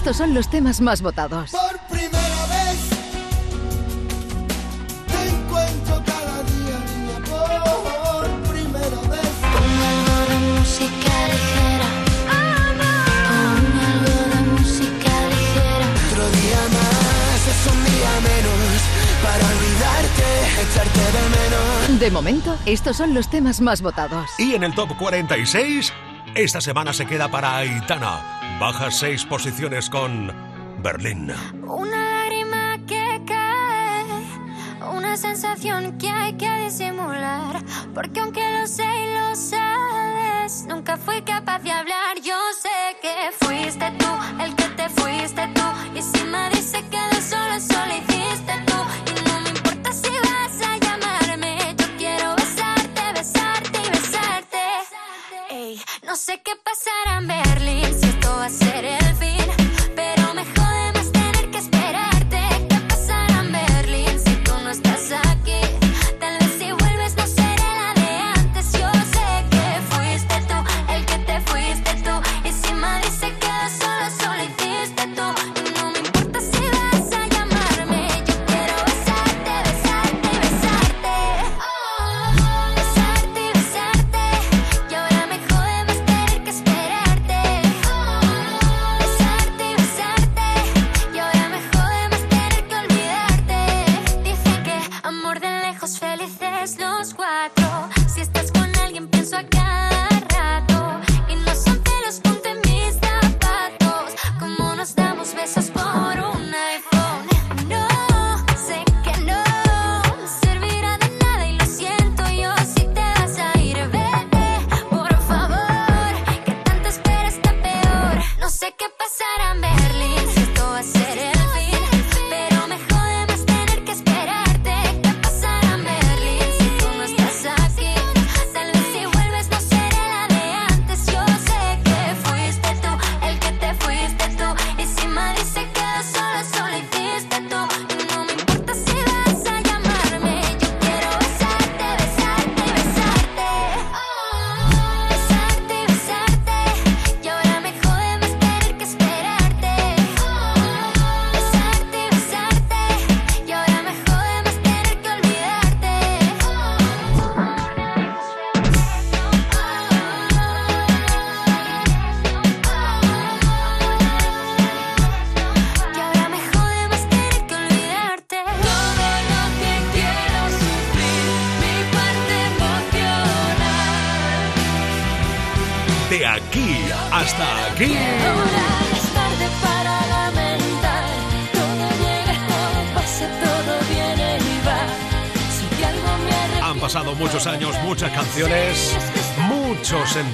Estos 0.09 0.25
son 0.25 0.33
los 0.33 0.49
temas 0.49 0.81
más 0.81 1.03
votados. 1.03 1.51
Por 1.51 1.77
primera 1.87 2.45
vez 2.47 2.79
te 5.05 5.29
encuentro 5.29 6.01
cada 6.03 6.41
día, 6.49 6.79
niña. 6.89 7.19
Por 7.29 8.27
primera 8.49 9.01
vez. 9.07 9.29
Pon 9.53 9.69
algo 9.85 10.17
de 10.31 10.37
música 10.57 11.13
ligera. 11.29 11.89
Pon 13.29 13.69
algo 13.85 14.21
de 14.33 14.41
música 14.49 15.13
ligera. 15.29 15.87
Otro 16.09 16.25
día 16.41 16.61
más 16.73 17.39
es 17.53 17.61
un 17.71 17.79
día 17.85 18.13
menos 18.29 18.81
para 19.21 19.45
olvidarte, 19.45 20.27
echarte 20.63 21.05
de 21.05 21.23
menos. 21.37 21.99
De 21.99 22.09
momento, 22.09 22.57
estos 22.65 22.97
son 22.97 23.13
los 23.13 23.29
temas 23.29 23.61
más 23.61 23.83
votados. 23.83 24.27
Y 24.39 24.55
en 24.55 24.63
el 24.63 24.73
top 24.73 24.97
46, 24.97 25.93
esta 26.43 26.61
semana 26.61 26.93
se 26.93 27.05
queda 27.05 27.29
para 27.29 27.57
Aitana. 27.57 28.57
Baja 28.61 28.91
seis 28.91 29.25
posiciones 29.25 29.89
con 29.89 30.31
Berlín. 30.81 31.33
Una 31.67 32.21
lágrima 32.21 32.77
que 32.87 33.21
cae, 33.27 34.05
una 34.95 35.17
sensación 35.17 35.97
que 35.97 36.09
hay 36.09 36.33
que 36.33 36.49
disimular. 36.61 37.61
Porque 37.93 38.21
aunque 38.21 38.41
lo 38.57 38.67
sé 38.67 38.85
y 38.85 39.13
lo 39.13 39.35
sabes, 39.35 40.65
nunca 40.65 40.95
fui 40.95 41.21
capaz 41.23 41.59
de 41.59 41.71
hablar. 41.71 42.21
Yo 42.23 42.37
sé 42.61 42.97
que 43.01 43.31
fuiste 43.45 43.91
tú 43.99 44.07
el 44.41 44.55
que 44.55 44.67
te 44.77 44.89
fuiste 44.89 45.45
tú. 45.53 45.65
Y 45.93 46.01
si 46.01 46.23
me 46.23 46.49
dice 46.51 46.81
que 46.89 47.15
de 47.15 47.21
solo 47.21 47.59
solo 47.59 47.93
hiciste 47.97 48.53
tú. 48.65 48.77
Y 49.11 49.29
no 49.29 49.41
me 49.41 49.49
importa 49.49 49.91
si 49.91 50.09
vas 50.09 50.48
sé 56.29 56.39
qué 56.43 56.51
pasará 56.63 57.17
en 57.17 57.27
Berlín, 57.27 57.99
si 57.99 58.07
esto 58.07 58.29
va 58.29 58.45
a 58.45 58.49
ser 58.51 58.85
el 58.85 59.08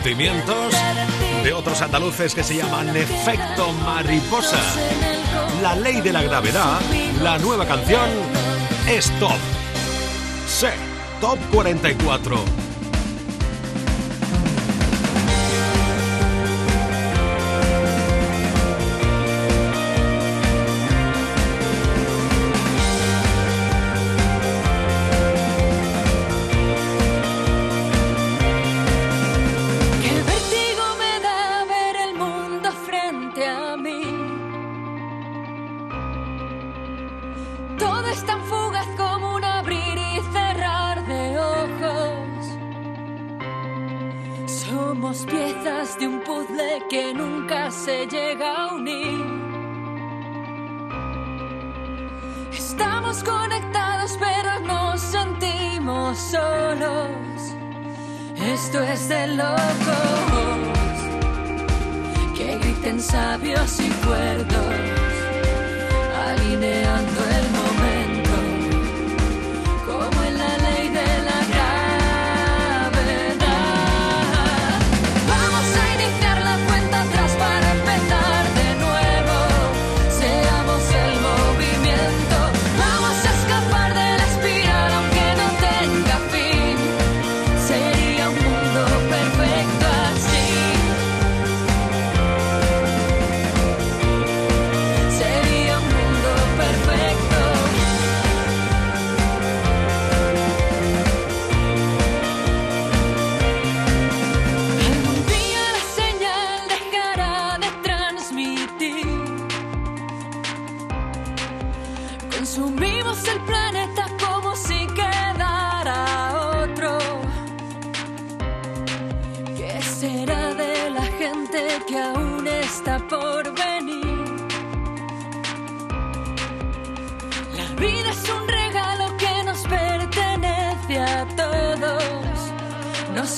de 0.05 1.51
otros 1.51 1.81
andaluces 1.81 2.35
que 2.35 2.43
se 2.43 2.55
llaman 2.55 2.95
Efecto 2.95 3.73
Mariposa. 3.83 4.59
La 5.63 5.75
ley 5.75 5.99
de 6.01 6.13
la 6.13 6.21
gravedad, 6.21 6.79
la 7.23 7.39
nueva 7.39 7.65
canción 7.65 8.07
es 8.87 9.09
top. 9.19 9.31
Sí, 10.47 10.67
top 11.19 11.39
44 11.51 12.64
Estamos 52.57 53.21
conectados 53.21 54.17
pero 54.17 54.59
nos 54.61 55.01
sentimos 55.01 56.17
solos. 56.17 57.09
Esto 58.37 58.81
es 58.81 59.09
de 59.09 59.27
locos. 59.27 59.75
Que 62.33 62.57
griten 62.57 63.01
sabios 63.01 63.79
y 63.81 63.89
cuerdos. 64.05 64.94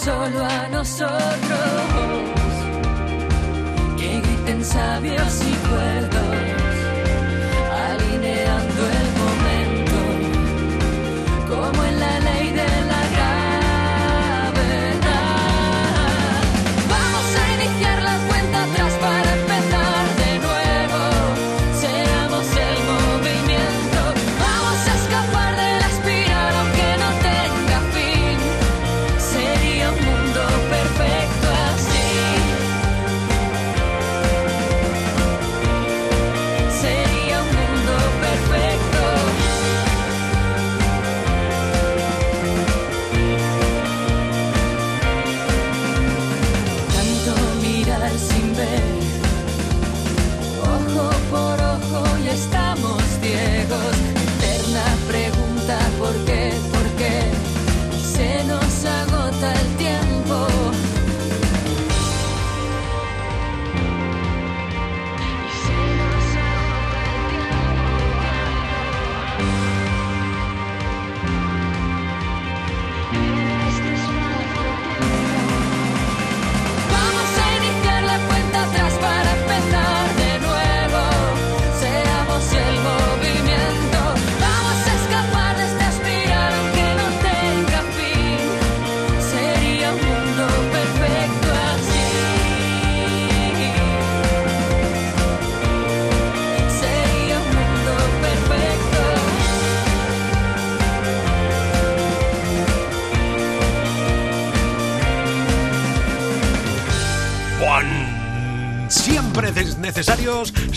solo 0.07 0.45
a 0.45 0.69
nosotros. 0.69 1.31
Que 3.97 4.21
griten 4.21 4.63
sabios 4.63 5.41
y 5.41 5.53
cuerdos. 5.67 6.16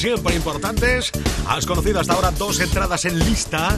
siempre 0.00 0.34
importantes. 0.34 1.12
Has 1.46 1.66
conocido 1.66 2.00
hasta 2.00 2.14
ahora 2.14 2.30
dos 2.30 2.58
entradas 2.60 3.04
en 3.04 3.18
lista. 3.18 3.76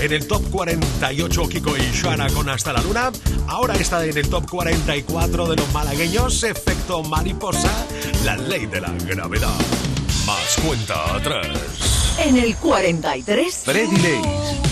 En 0.00 0.12
el 0.12 0.28
top 0.28 0.48
48, 0.50 1.48
Kiko 1.48 1.76
y 1.76 1.80
Shana 1.92 2.28
con 2.30 2.48
Hasta 2.48 2.72
la 2.72 2.80
Luna. 2.82 3.10
Ahora 3.48 3.74
está 3.74 4.04
en 4.04 4.16
el 4.16 4.28
top 4.28 4.48
44 4.48 5.46
de 5.48 5.56
los 5.56 5.72
malagueños, 5.72 6.44
Efecto 6.44 7.02
Mariposa, 7.02 7.72
la 8.24 8.36
ley 8.36 8.66
de 8.66 8.80
la 8.80 8.92
gravedad. 8.92 9.58
Más 10.24 10.56
cuenta 10.64 11.16
atrás. 11.16 11.48
En 12.24 12.36
el 12.36 12.54
43, 12.56 13.62
Freddy 13.64 13.96
Lace. 13.96 14.66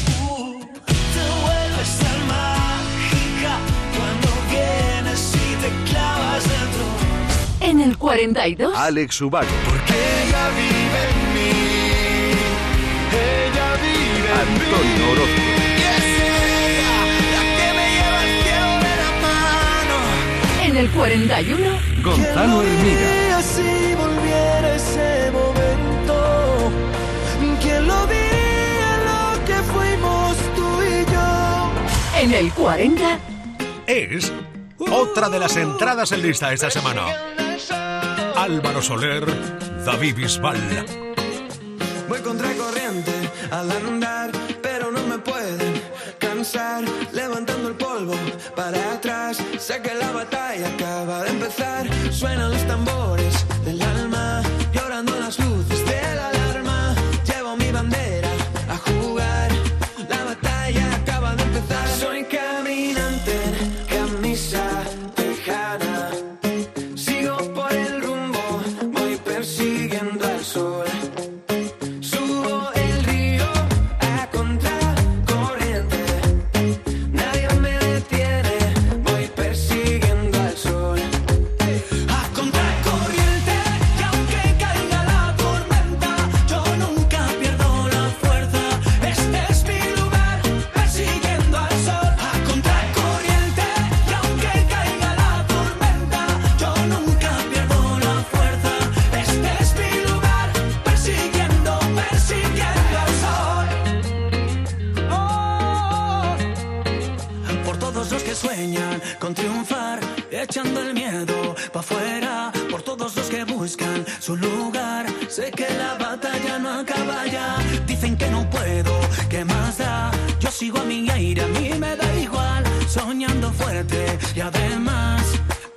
En 7.61 7.81
el 7.81 7.99
42, 7.99 8.77
Alex 8.77 9.21
Ubago. 9.23 9.74
41 21.05 22.03
Gonzalo 22.03 22.63
Hermida. 22.63 23.43
si 23.43 23.95
volviera 23.95 24.75
ese 24.75 25.31
momento? 25.33 26.73
¿Quién 27.61 27.87
lo 27.87 28.07
diría 28.07 28.91
lo 29.05 29.45
que 29.45 29.55
fuimos 29.71 30.37
tú 30.57 30.83
y 30.83 31.05
yo? 31.13 32.23
En 32.23 32.33
el 32.33 32.51
40 32.55 33.19
Es 33.87 34.33
otra 34.79 35.29
de 35.29 35.39
las 35.39 35.55
entradas 35.59 36.11
en 36.13 36.23
lista 36.23 36.55
esta 36.55 36.71
semana. 36.71 37.05
Álvaro 38.35 38.81
Soler, 38.81 39.27
David 39.85 40.17
Bisbal. 40.17 40.87
Voy 42.09 42.21
contracorriente 42.21 43.13
al 43.51 43.71
andar, 43.71 44.14
sé 49.65 49.81
que 49.81 49.95
la 49.95 50.13
batalla 50.13 50.69
acaba 50.69 51.23
de 51.23 51.31
empezar. 51.31 51.89
Suenan 52.13 52.51
los 52.51 52.67
tambores 52.67 53.14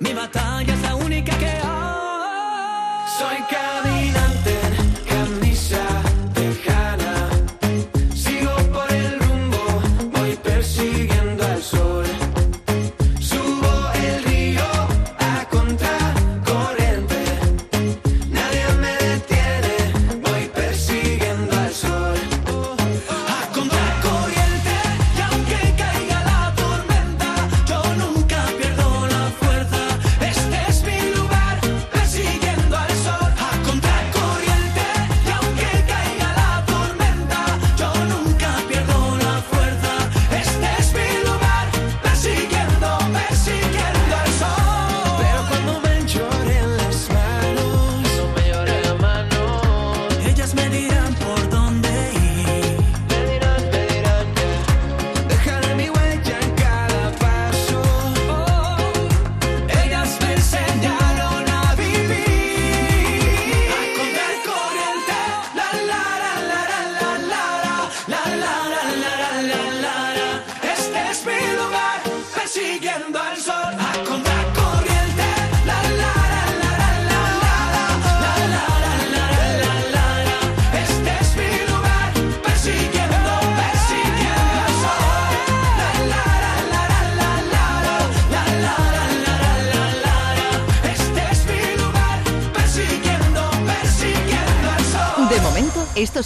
mi 0.00 0.12
batalla 0.14 0.72
es 0.74 0.82
la 0.82 0.94
única 0.94 1.36
que 1.38 1.46
hay. 1.46 1.60
Soy 3.18 3.36
caminante, 3.50 4.07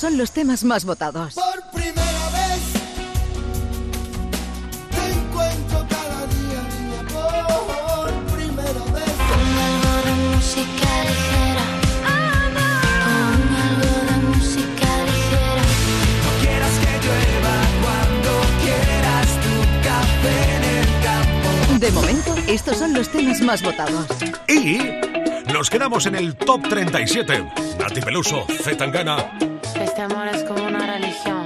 son 0.03 0.19
los 0.19 0.33
temas 0.33 0.65
más 0.65 0.85
votados. 0.85 1.35
Por 1.35 1.63
primera 1.71 2.29
vez 2.35 2.61
te 4.91 5.05
encuentro 5.13 5.87
cada 5.89 6.27
día, 6.27 6.61
niña, 6.75 7.03
por 7.07 8.11
primera 8.35 8.85
vez. 8.97 9.15
Con 9.31 9.47
algo 9.63 9.93
de 10.03 10.15
música 10.35 10.91
ligera. 11.07 11.67
Con 13.05 13.43
algo 13.63 13.95
de 14.11 14.17
música 14.27 14.91
ligera. 15.07 15.63
No 16.25 16.31
quieras 16.43 16.75
que 16.83 16.93
llueva 17.07 17.55
cuando 17.85 18.33
quieras 18.65 19.29
tu 19.45 19.55
café 19.87 20.37
en 20.57 20.65
el 20.79 20.89
campo. 21.05 21.79
De 21.79 21.91
momento, 21.93 22.35
estos 22.49 22.77
son 22.77 22.93
los 22.93 23.09
temas 23.09 23.41
más 23.41 23.63
votados. 23.63 24.07
Y 24.49 24.81
nos 25.53 25.71
quedamos 25.71 26.07
en 26.07 26.17
el 26.17 26.35
top 26.35 26.69
37. 26.69 27.53
Nati 27.79 28.01
Peluso, 28.01 28.45
Zetangana. 28.65 29.52
Este 29.83 30.01
amor 30.01 30.29
es 30.29 30.45
como 30.45 30.65
una 30.65 30.87
religión. 30.87 31.45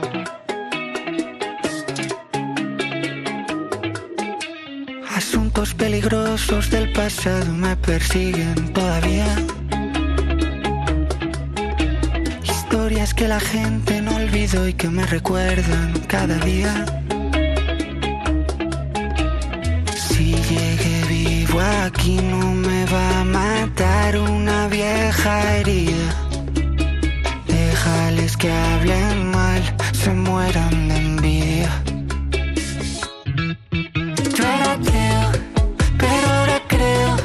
Asuntos 5.11 5.73
peligrosos 5.73 6.71
del 6.71 6.93
pasado 6.93 7.51
me 7.55 7.75
persiguen 7.77 8.75
todavía. 8.75 9.27
Historias 12.45 13.15
que 13.15 13.27
la 13.27 13.41
gente 13.41 14.03
no 14.03 14.15
olvidó 14.17 14.69
y 14.69 14.75
que 14.75 14.91
me 14.91 15.07
recuerdan 15.07 15.95
cada 16.07 16.37
día. 16.41 16.85
Si 19.97 20.35
llegué 20.35 21.05
vivo 21.09 21.59
aquí 21.87 22.17
no 22.17 22.53
me 22.53 22.85
va 22.85 23.21
a 23.21 23.25
matar 23.25 24.19
una 24.19 24.69
vieja 24.69 25.57
herida. 25.57 26.26
Que 28.39 28.51
hablen 28.53 29.31
mal, 29.31 29.63
se 29.93 30.11
mueran 30.13 30.89
de 30.89 30.97
envidia. 30.97 31.83
Yo 34.37 34.45
era 34.45 34.73
ateo, 34.73 35.33
pero 35.99 36.29
ahora 36.29 36.61
creo, 36.69 37.17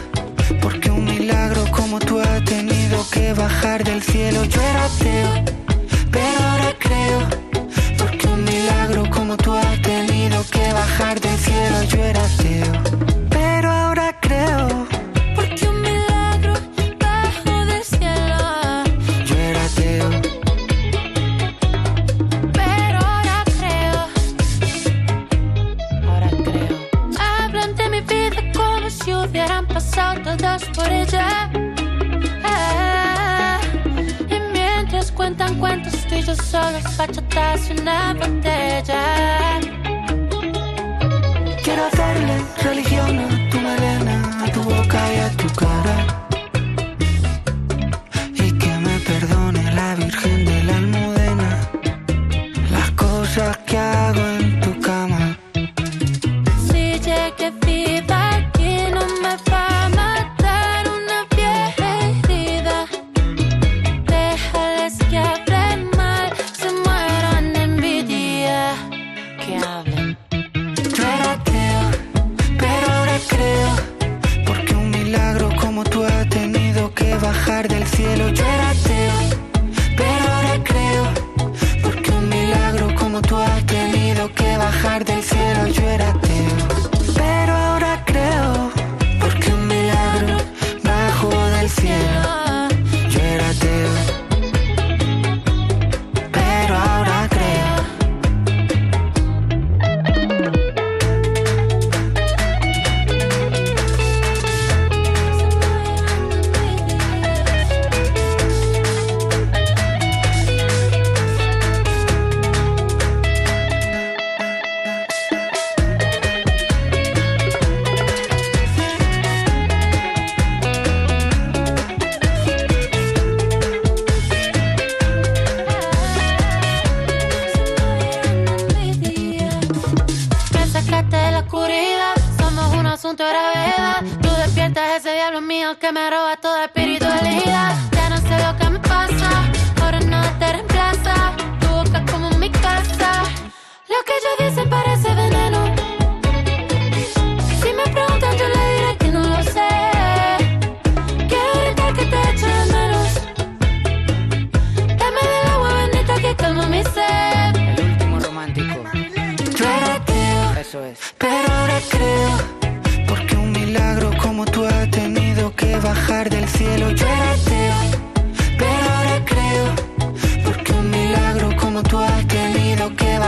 porque 0.62 0.89
un 0.89 1.03
milagro 1.03 1.66
como 1.72 1.99
tú 1.99 2.22
ha 2.22 2.39
tenido 2.45 3.05
que 3.12 3.34
bajar 3.34 3.84
del 3.84 4.01
cielo. 4.01 4.45
Yo 4.45 4.62
era 4.62 4.86
ateo, 4.86 5.01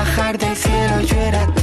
bajar 0.03 0.37
del 0.37 0.55
cielo. 0.55 1.01
Yo 1.01 1.15
era 1.17 1.43
ateo, 1.43 1.62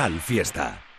Canal 0.00 0.18
Fiesta. 0.18 0.89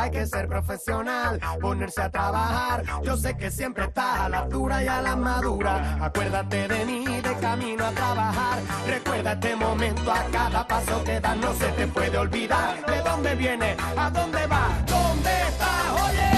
Hay 0.00 0.10
que 0.10 0.26
ser 0.26 0.48
profesional, 0.48 1.38
ponerse 1.60 2.00
a 2.00 2.08
trabajar. 2.10 2.84
Yo 3.02 3.18
sé 3.18 3.36
que 3.36 3.50
siempre 3.50 3.84
estás 3.84 4.20
a 4.20 4.28
la 4.30 4.46
dura 4.46 4.82
y 4.82 4.88
a 4.88 5.02
la 5.02 5.14
madura. 5.14 5.98
Acuérdate 6.00 6.68
de 6.68 6.86
mí 6.86 7.04
de 7.04 7.34
camino 7.34 7.84
a 7.84 7.90
trabajar. 7.90 8.60
Recuerda 8.86 9.32
este 9.32 9.54
momento 9.56 10.10
a 10.10 10.24
cada 10.32 10.66
paso 10.66 11.04
que 11.04 11.20
das. 11.20 11.36
No 11.36 11.52
se 11.52 11.66
te 11.72 11.86
puede 11.86 12.16
olvidar 12.16 12.82
de 12.86 13.02
dónde 13.02 13.34
viene, 13.34 13.76
a 13.94 14.08
dónde 14.08 14.46
va, 14.46 14.68
dónde 14.86 15.30
estás. 15.48 15.92
Oye. 16.06 16.30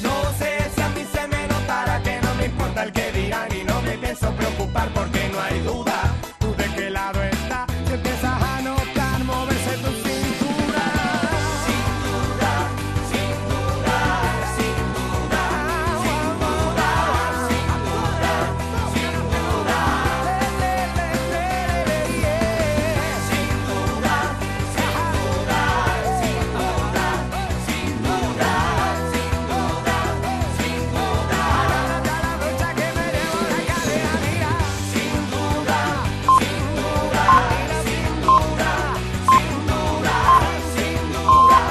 No 0.00 0.32
sé 0.38 0.70
si 0.72 0.80
a 0.80 0.88
mí 0.90 1.04
se 1.12 1.26
me 1.26 1.48
notará 1.48 2.00
que 2.04 2.20
no 2.20 2.34
me 2.36 2.44
importa 2.44 2.84
el 2.84 2.92
que 2.92 3.10
dirán 3.10 3.48
y 3.52 3.64
no 3.64 3.82
me 3.82 3.98
pienso 3.98 4.30
preocupar 4.36 4.88
porque 4.94 5.28
no 5.28 5.40
hay 5.40 5.60